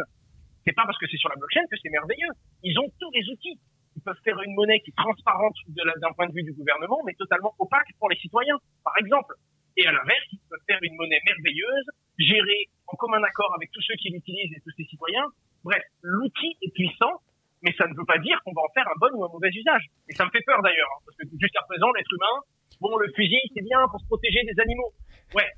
[0.65, 2.29] C'est pas parce que c'est sur la blockchain que c'est merveilleux.
[2.63, 3.59] Ils ont tous les outils.
[4.07, 7.53] Peuvent faire une monnaie qui est transparente d'un point de vue du gouvernement, mais totalement
[7.59, 9.35] opaque pour les citoyens, par exemple.
[9.75, 11.87] Et à l'inverse, ils peuvent faire une monnaie merveilleuse,
[12.17, 15.27] gérée en commun accord avec tous ceux qui l'utilisent et tous les citoyens.
[15.65, 17.19] Bref, l'outil est puissant,
[17.63, 19.51] mais ça ne veut pas dire qu'on va en faire un bon ou un mauvais
[19.51, 19.83] usage.
[20.07, 22.39] Et ça me fait peur d'ailleurs, hein, parce que jusqu'à présent, l'être humain,
[22.79, 24.93] bon, le fusil, c'est bien pour se protéger des animaux.
[25.35, 25.51] Ouais.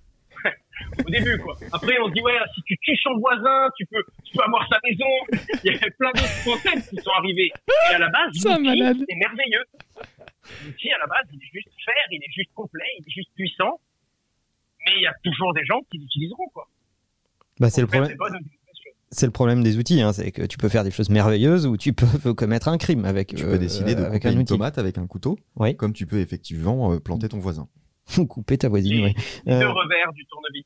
[1.06, 1.58] Au début, quoi.
[1.74, 4.68] Après, on se dit, ouais, si tu tues son voisin, tu peux, tu peux avoir
[4.70, 5.06] sa maison.
[5.64, 7.52] Il y a plein d'autres concepts qui sont arrivés.
[7.92, 8.98] Et à la base, Ça, l'outil, malade.
[9.10, 9.64] c'est merveilleux.
[10.66, 13.30] L'outil, à la base, il est juste faire, il est juste complet, il est juste
[13.36, 13.80] puissant.
[14.86, 16.68] Mais il y a toujours des gens qui l'utiliseront, quoi.
[17.60, 18.18] bah, c'est le problème.
[19.12, 21.78] C'est le problème des outils, hein, c'est que tu peux faire des choses merveilleuses ou
[21.78, 23.36] tu peux commettre un crime avec.
[23.36, 24.54] Tu euh, peux décider de avec couper un une outil.
[24.54, 25.76] tomate avec un couteau, Oui.
[25.76, 27.68] comme tu peux effectivement euh, planter ton voisin.
[28.18, 29.14] Ou couper ta voisine.
[29.46, 30.66] Les Euh, deux revers du tournevis.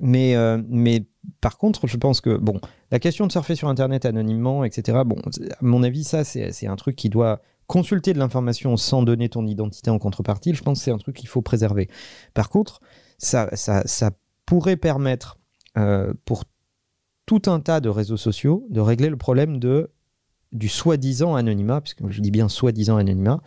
[0.00, 1.04] Mais, euh, mais
[1.40, 5.00] par contre, je pense que bon, la question de surfer sur Internet anonymement, etc.
[5.04, 9.02] Bon, à mon avis, ça, c'est c'est un truc qui doit consulter de l'information sans
[9.02, 10.54] donner ton identité en contrepartie.
[10.54, 11.88] Je pense que c'est un truc qu'il faut préserver.
[12.34, 12.80] Par contre,
[13.18, 14.10] ça, ça, ça
[14.46, 15.38] pourrait permettre
[15.78, 16.44] euh, pour
[17.26, 19.90] tout un tas de réseaux sociaux de régler le problème de
[20.52, 23.40] du soi-disant anonymat, puisque je dis bien soi-disant anonymat,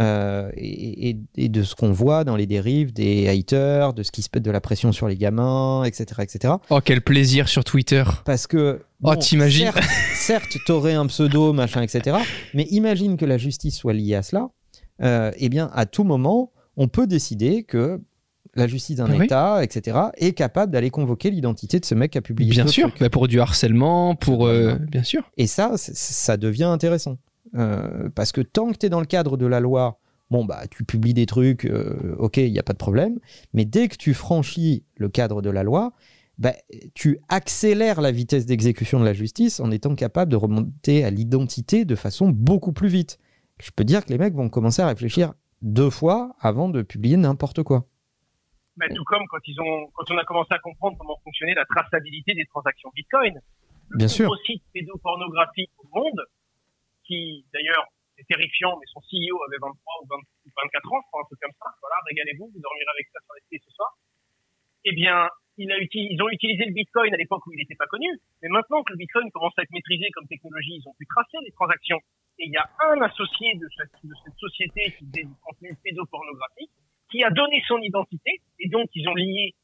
[0.00, 4.10] euh, et, et- et de ce qu'on voit dans les dérives des haters, de ce
[4.12, 6.54] qui se peut de la pression sur les gamins, etc., etc.
[6.70, 8.04] Oh, quel plaisir sur Twitter.
[8.24, 9.84] Parce que Oh, t'imagines certes,
[10.14, 12.18] certes, t'aurais un pseudo, machin, etc.
[12.54, 14.50] Mais imagine que la justice soit liée à cela.
[15.02, 18.00] Euh, eh bien, à tout moment, on peut décider que
[18.54, 19.24] la justice d'un Ah oui.
[19.26, 22.92] État, etc., est capable d'aller convoquer l'identité de ce mec qui a publié Bien sûr.
[22.98, 24.46] Bah, pour du harcèlement, pour.
[24.46, 25.30] euh, bien sûr.
[25.36, 27.18] Et ça, ça devient intéressant.
[27.56, 29.98] Euh, parce que tant que tu es dans le cadre de la loi,
[30.30, 33.18] bon, bah, tu publies des trucs, euh, ok, il n'y a pas de problème.
[33.54, 35.92] Mais dès que tu franchis le cadre de la loi,
[36.38, 36.54] bah,
[36.94, 41.84] tu accélères la vitesse d'exécution de la justice en étant capable de remonter à l'identité
[41.84, 43.18] de façon beaucoup plus vite.
[43.62, 47.18] Je peux dire que les mecs vont commencer à réfléchir deux fois avant de publier
[47.18, 47.84] n'importe quoi.
[48.76, 51.64] Mais tout comme quand ils ont, quand on a commencé à comprendre comment fonctionnait la
[51.66, 53.34] traçabilité des transactions Bitcoin.
[53.90, 54.26] Le Bien plus sûr.
[54.26, 56.20] gros site pédopornographique au monde,
[57.04, 57.86] qui d'ailleurs
[58.18, 61.56] est terrifiant, mais son CEO avait 23 ou 20 ou 24 ans, un truc comme
[61.58, 61.68] ça.
[61.80, 63.90] Voilà, régalez-vous, vous dormirez avec ça sur l'esprit ce soir.
[64.84, 67.74] Eh bien, il a uti- ils ont utilisé le Bitcoin à l'époque où il n'était
[67.74, 68.06] pas connu,
[68.42, 71.36] mais maintenant que le Bitcoin commence à être maîtrisé comme technologie, ils ont pu tracer
[71.44, 71.98] les transactions.
[72.38, 75.76] Et il y a un associé de cette, de cette société qui faisait du contenu
[75.82, 76.70] pédopornographique
[77.10, 79.54] qui a donné son identité, et donc ils ont lié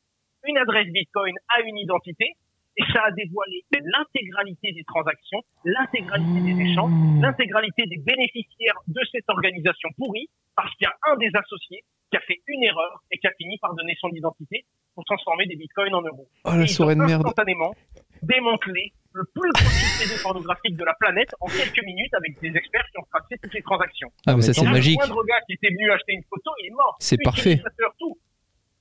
[0.45, 2.35] une adresse Bitcoin à une identité,
[2.77, 9.29] et ça a dévoilé l'intégralité des transactions, l'intégralité des échanges, l'intégralité des bénéficiaires de cette
[9.29, 13.19] organisation pourrie, parce qu'il y a un des associés qui a fait une erreur et
[13.19, 16.29] qui a fini par donner son identité pour transformer des bitcoins en euros.
[16.45, 17.23] Oh, la soirée de merde.
[17.25, 17.75] instantanément
[18.23, 22.85] démantelé le plus gros site pédopornographique de la planète en quelques minutes avec des experts
[22.93, 24.13] qui ont tracé toutes les transactions.
[24.27, 25.01] Ah, mais ça, c'est magique.
[25.01, 26.97] Le moindre gars qui était venu acheter une photo, il est mort.
[27.01, 27.63] C'est parfait.
[27.99, 28.19] Tout.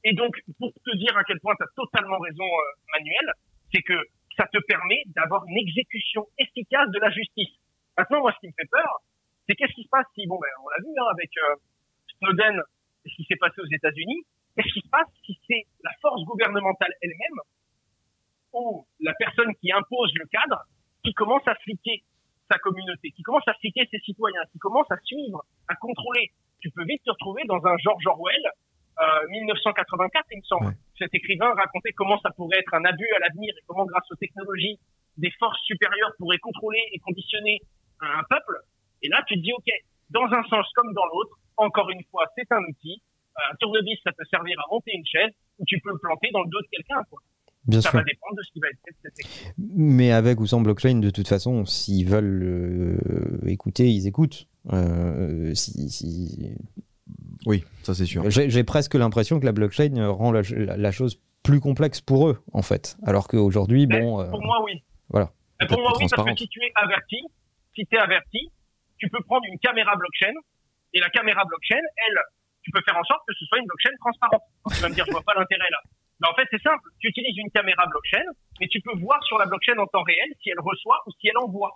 [0.04, 3.28] Et donc, pour te dire à quel point tu as totalement raison, euh, Manuel,
[3.74, 3.96] c'est que
[4.38, 7.56] ça te permet d'avoir une exécution efficace de la justice.
[7.98, 9.02] Maintenant, moi, ce qui me fait peur,
[9.48, 11.56] c'est qu'est-ce qui se passe si, bon, ben, on l'a vu hein, avec euh,
[12.20, 12.62] Snowden,
[13.06, 14.26] ce qui s'est passé aux États-Unis,
[14.56, 17.40] Qu'est-ce qui se passe si c'est la force gouvernementale elle-même
[18.56, 20.64] ou la personne qui impose le cadre
[21.04, 22.04] qui commence à fliquer
[22.50, 26.32] sa communauté, qui commence à fliquer ses citoyens, qui commence à suivre, à contrôler
[26.62, 28.46] Tu peux vite te retrouver dans un George Orwell,
[29.02, 30.68] euh, 1984, il me semble.
[30.68, 30.74] Ouais.
[30.98, 34.16] Cet écrivain racontait comment ça pourrait être un abus à l'avenir et comment, grâce aux
[34.16, 34.80] technologies,
[35.18, 37.60] des forces supérieures pourraient contrôler et conditionner
[38.02, 38.58] un peuple.
[39.02, 39.70] Et là, tu te dis, OK,
[40.10, 43.02] dans un sens comme dans l'autre, encore une fois, c'est un outil.
[43.38, 46.30] Euh, Un tournevis, ça peut servir à monter une chaise, ou tu peux le planter
[46.32, 47.04] dans le dos de quelqu'un.
[47.10, 47.20] quoi.
[47.68, 48.00] Bien Ça sûr.
[48.00, 49.54] va dépendre de ce qui va être fait de cette technologie.
[49.76, 54.48] Mais avec ou sans blockchain, de toute façon, s'ils veulent euh, écouter, ils écoutent.
[54.74, 56.56] Euh, si, si-
[57.46, 58.24] Oui, ça c'est sûr.
[58.30, 62.28] J'ai presque l'impression que la blockchain euh, rend la, la- la chose plus complexe pour
[62.30, 62.98] eux, en fait.
[63.06, 64.20] Alors qu'aujourd'hui, Mais bon.
[64.22, 64.82] euh, Pour moi, oui.
[65.10, 65.32] voilà.
[65.62, 67.18] Mais pour moi, oui, parce que si tu es averti,
[67.76, 68.50] si tu es averti,
[68.98, 70.34] tu peux prendre une caméra blockchain,
[70.94, 72.18] et la caméra blockchain, elle,
[72.64, 74.42] tu peux faire en sorte que ce soit une blockchain transparente.
[74.74, 75.78] Tu vas me dire, je vois pas l'intérêt là.
[76.22, 76.90] Mais en fait, c'est simple.
[77.00, 78.26] Tu utilises une caméra blockchain,
[78.60, 81.28] mais tu peux voir sur la blockchain en temps réel si elle reçoit ou si
[81.28, 81.74] elle envoie.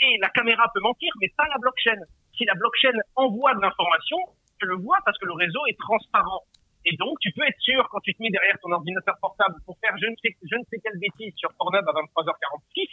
[0.00, 2.00] Et la caméra peut mentir, mais pas la blockchain.
[2.36, 4.18] Si la blockchain envoie de l'information,
[4.60, 6.42] tu le vois parce que le réseau est transparent.
[6.84, 9.76] Et donc, tu peux être sûr, quand tu te mets derrière ton ordinateur portable pour
[9.80, 12.86] faire je ne sais, je ne sais quelle bêtise sur Pornhub à 23h46,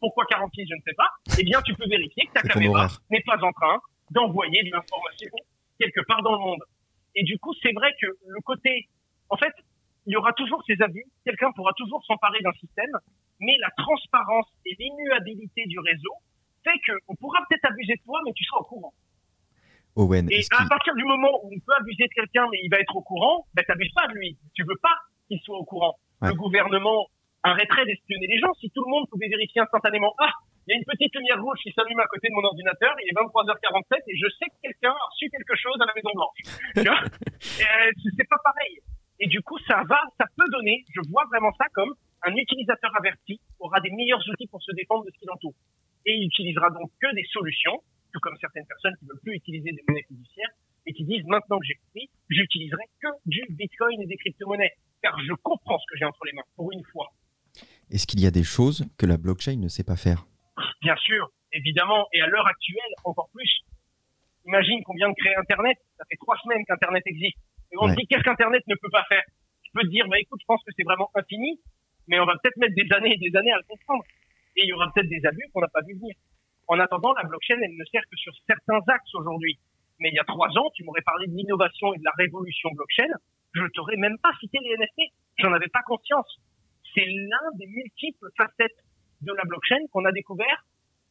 [0.00, 1.08] pourquoi 46, je ne sais pas,
[1.38, 3.78] eh bien, tu peux vérifier que ta caméra n'est pas en train
[4.10, 5.30] d'envoyer de l'information
[5.78, 6.62] quelque part dans le monde.
[7.14, 8.88] Et du coup, c'est vrai que le côté,
[9.28, 9.52] en fait,
[10.08, 12.90] il y aura toujours ces abus, quelqu'un pourra toujours s'emparer d'un système,
[13.40, 16.14] mais la transparence et l'immuabilité du réseau
[16.64, 18.94] fait qu'on pourra peut-être abuser de toi, mais tu seras au courant.
[19.96, 22.78] Owen, Et à partir du moment où on peut abuser de quelqu'un, mais il va
[22.78, 24.38] être au courant, ben t'abuses pas de lui.
[24.54, 24.96] Tu veux pas
[25.28, 25.98] qu'il soit au courant.
[26.22, 26.28] Ouais.
[26.28, 27.06] Le gouvernement
[27.42, 30.14] arrêterait d'espionner les gens si tout le monde pouvait vérifier instantanément.
[30.18, 30.32] Ah,
[30.66, 33.08] il y a une petite lumière rouge qui s'allume à côté de mon ordinateur, il
[33.08, 36.40] est 23h47 et je sais que quelqu'un a reçu quelque chose à la Maison Blanche.
[37.60, 38.78] Euh, C'est pas pareil.
[39.20, 41.92] Et du coup, ça va, ça peut donner, je vois vraiment ça comme
[42.22, 45.54] un utilisateur averti aura des meilleurs outils pour se défendre de ce qui l'entoure.
[46.06, 49.72] Et il utilisera donc que des solutions, tout comme certaines personnes qui veulent plus utiliser
[49.72, 50.50] des monnaies fiduciaires
[50.86, 54.72] et qui disent maintenant que j'ai compris, j'utiliserai que du bitcoin et des crypto-monnaies.
[55.02, 57.12] Car je comprends ce que j'ai entre les mains, pour une fois.
[57.90, 60.26] est-ce qu'il y a des choses que la blockchain ne sait pas faire?
[60.80, 63.60] Bien sûr, évidemment, et à l'heure actuelle, encore plus.
[64.48, 67.36] Imagine qu'on vient de créer Internet, ça fait trois semaines qu'Internet existe.
[67.70, 67.92] Et on Ouais.
[67.94, 69.22] te dit qu'est-ce qu'Internet ne peut pas faire?
[69.62, 71.60] Tu peux te dire, bah écoute, je pense que c'est vraiment infini,
[72.08, 74.02] mais on va peut-être mettre des années et des années à le comprendre.
[74.56, 76.14] Et il y aura peut-être des abus qu'on n'a pas vu venir.
[76.66, 79.58] En attendant, la blockchain, elle ne sert que sur certains axes aujourd'hui.
[80.00, 82.70] Mais il y a trois ans, tu m'aurais parlé de l'innovation et de la révolution
[82.72, 83.12] blockchain,
[83.52, 85.12] je t'aurais même pas cité les NFT.
[85.38, 86.38] J'en avais pas conscience.
[86.94, 88.80] C'est l'un des multiples facettes
[89.20, 90.64] de la blockchain qu'on a découvert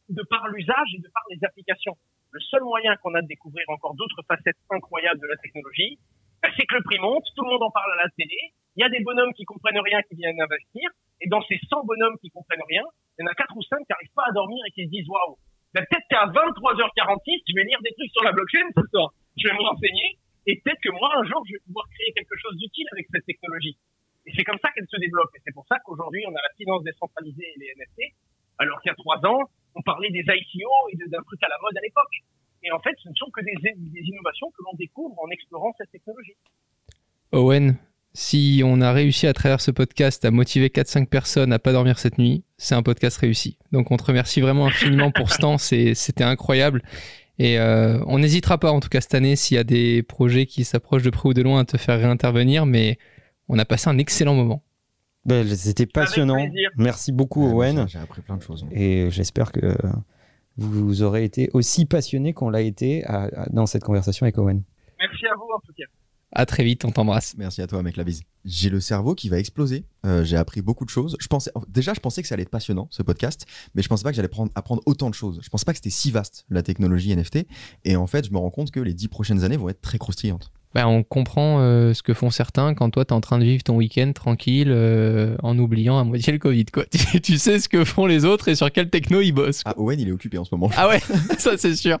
[0.08, 1.96] de par l'usage et de par les applications.
[2.30, 5.98] Le seul moyen qu'on a de découvrir encore d'autres facettes incroyables de la technologie,
[6.42, 8.36] bah, c'est que le prix monte, tout le monde en parle à la télé,
[8.76, 11.84] il y a des bonhommes qui comprennent rien qui viennent investir, et dans ces 100
[11.84, 12.84] bonhommes qui comprennent rien,
[13.18, 14.90] il y en a 4 ou 5 qui n'arrivent pas à dormir et qui se
[14.90, 15.36] disent waouh,
[15.74, 19.48] bah, peut-être qu'à 23h46, je vais lire des trucs sur la blockchain ce soir, je
[19.48, 22.56] vais me renseigner, et peut-être que moi, un jour, je vais pouvoir créer quelque chose
[22.56, 23.76] d'utile avec cette technologie.
[24.24, 25.28] Et c'est comme ça qu'elle se développe.
[25.36, 28.16] Et c'est pour ça qu'aujourd'hui, on a la finance décentralisée et les NFT,
[28.58, 29.44] alors qu'il y a trois ans,
[29.78, 32.14] on parlait des ICO et de- d'un truc à la mode à l'époque.
[32.64, 35.72] Et en fait, ce ne sont que des, des innovations que l'on découvre en explorant
[35.78, 36.34] cette technologie.
[37.32, 37.76] Owen,
[38.14, 41.98] si on a réussi à travers ce podcast à motiver 4-5 personnes à pas dormir
[41.98, 43.58] cette nuit, c'est un podcast réussi.
[43.70, 46.82] Donc on te remercie vraiment infiniment pour ce temps, c'était incroyable.
[47.38, 50.46] Et euh, on n'hésitera pas en tout cas cette année s'il y a des projets
[50.46, 52.98] qui s'approchent de près ou de loin à te faire réintervenir, mais
[53.48, 54.64] on a passé un excellent moment.
[55.28, 56.36] Ben, C'était passionnant.
[56.76, 57.86] Merci beaucoup, Ouais, Owen.
[57.88, 58.64] j'ai- appris plein de choses.
[58.64, 58.70] hein.
[58.72, 59.76] Et j'espère que
[60.56, 64.62] vous aurez été aussi passionné qu'on l'a été à- à- dans cette conversation avec Owen.
[64.98, 65.84] Merci à vous en tout cas.
[66.32, 67.34] À très vite, on t'embrasse.
[67.38, 68.20] Merci à toi, mec, la bise.
[68.44, 69.84] J'ai le cerveau qui va exploser.
[70.04, 71.16] Euh, j'ai appris beaucoup de choses.
[71.20, 74.02] Je pensais, déjà, je pensais que ça allait être passionnant, ce podcast, mais je pensais
[74.02, 75.40] pas que j'allais prendre- apprendre autant de choses.
[75.42, 77.46] Je pensais pas que c'était si vaste, la technologie NFT.
[77.84, 79.96] Et en fait, je me rends compte que les dix prochaines années vont être très
[79.96, 80.52] croustillantes.
[80.74, 83.62] Bah, on comprend euh, ce que font certains quand toi t'es en train de vivre
[83.62, 86.66] ton week-end tranquille euh, en oubliant à moitié le Covid.
[86.66, 86.84] Quoi.
[86.90, 89.62] Tu, tu sais ce que font les autres et sur quelle techno ils bossent.
[89.62, 89.72] quoi.
[89.76, 90.70] Ah, Owen, il est occupé en ce moment.
[90.76, 91.00] Ah ouais,
[91.38, 91.98] ça c'est sûr.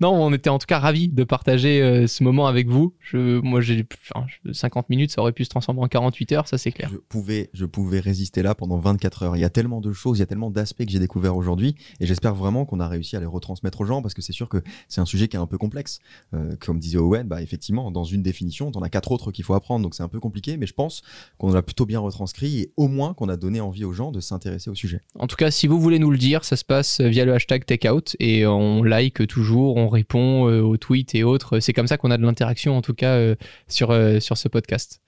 [0.00, 2.94] Non, on était en tout cas ravis de partager euh, ce moment avec vous.
[3.00, 6.48] Je, moi, j'ai enfin, je- 50 minutes, ça aurait pu se transformer en 48 heures,
[6.48, 6.90] ça c'est clair.
[6.92, 9.36] Je pouvais, je pouvais résister là pendant 24 heures.
[9.36, 11.74] Il y a tellement de choses, il y a tellement d'aspects que j'ai découverts aujourd'hui,
[12.00, 14.48] et j'espère vraiment qu'on a réussi à les retransmettre aux gens parce que c'est sûr
[14.48, 14.58] que
[14.88, 16.00] c'est un sujet qui est un peu complexe.
[16.34, 19.44] Euh, comme disait Owen, bah effectivement, dans dans une définition, t'en as quatre autres qu'il
[19.44, 21.02] faut apprendre, donc c'est un peu compliqué, mais je pense
[21.38, 24.18] qu'on l'a plutôt bien retranscrit et au moins qu'on a donné envie aux gens de
[24.18, 25.00] s'intéresser au sujet.
[25.20, 27.64] En tout cas, si vous voulez nous le dire, ça se passe via le hashtag
[27.64, 31.60] takeout et on like toujours, on répond euh, aux tweets et autres.
[31.60, 33.36] C'est comme ça qu'on a de l'interaction en tout cas euh,
[33.68, 35.00] sur, euh, sur ce podcast.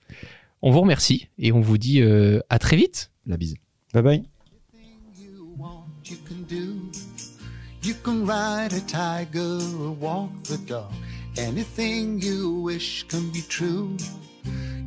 [0.61, 2.01] On vous remercie et on vous dit
[2.49, 3.11] à très vite.
[3.25, 3.55] La bise.
[3.93, 4.23] Bye bye.
[5.19, 6.89] you want, you can do.
[7.83, 10.91] You can ride a tiger or walk the dog.
[11.37, 13.97] Anything you wish can be true.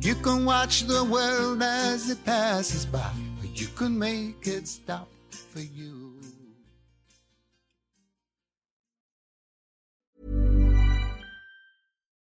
[0.01, 5.09] You can watch the world as it passes by, or you can make it stop
[5.31, 6.19] for you.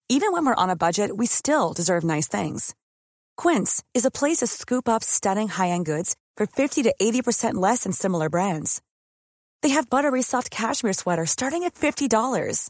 [0.10, 2.74] Even when we're on a budget, we still deserve nice things.
[3.38, 7.84] Quince is a place to scoop up stunning high-end goods for 50 to 80% less
[7.84, 8.82] than similar brands.
[9.62, 12.70] They have buttery soft cashmere sweaters starting at $50,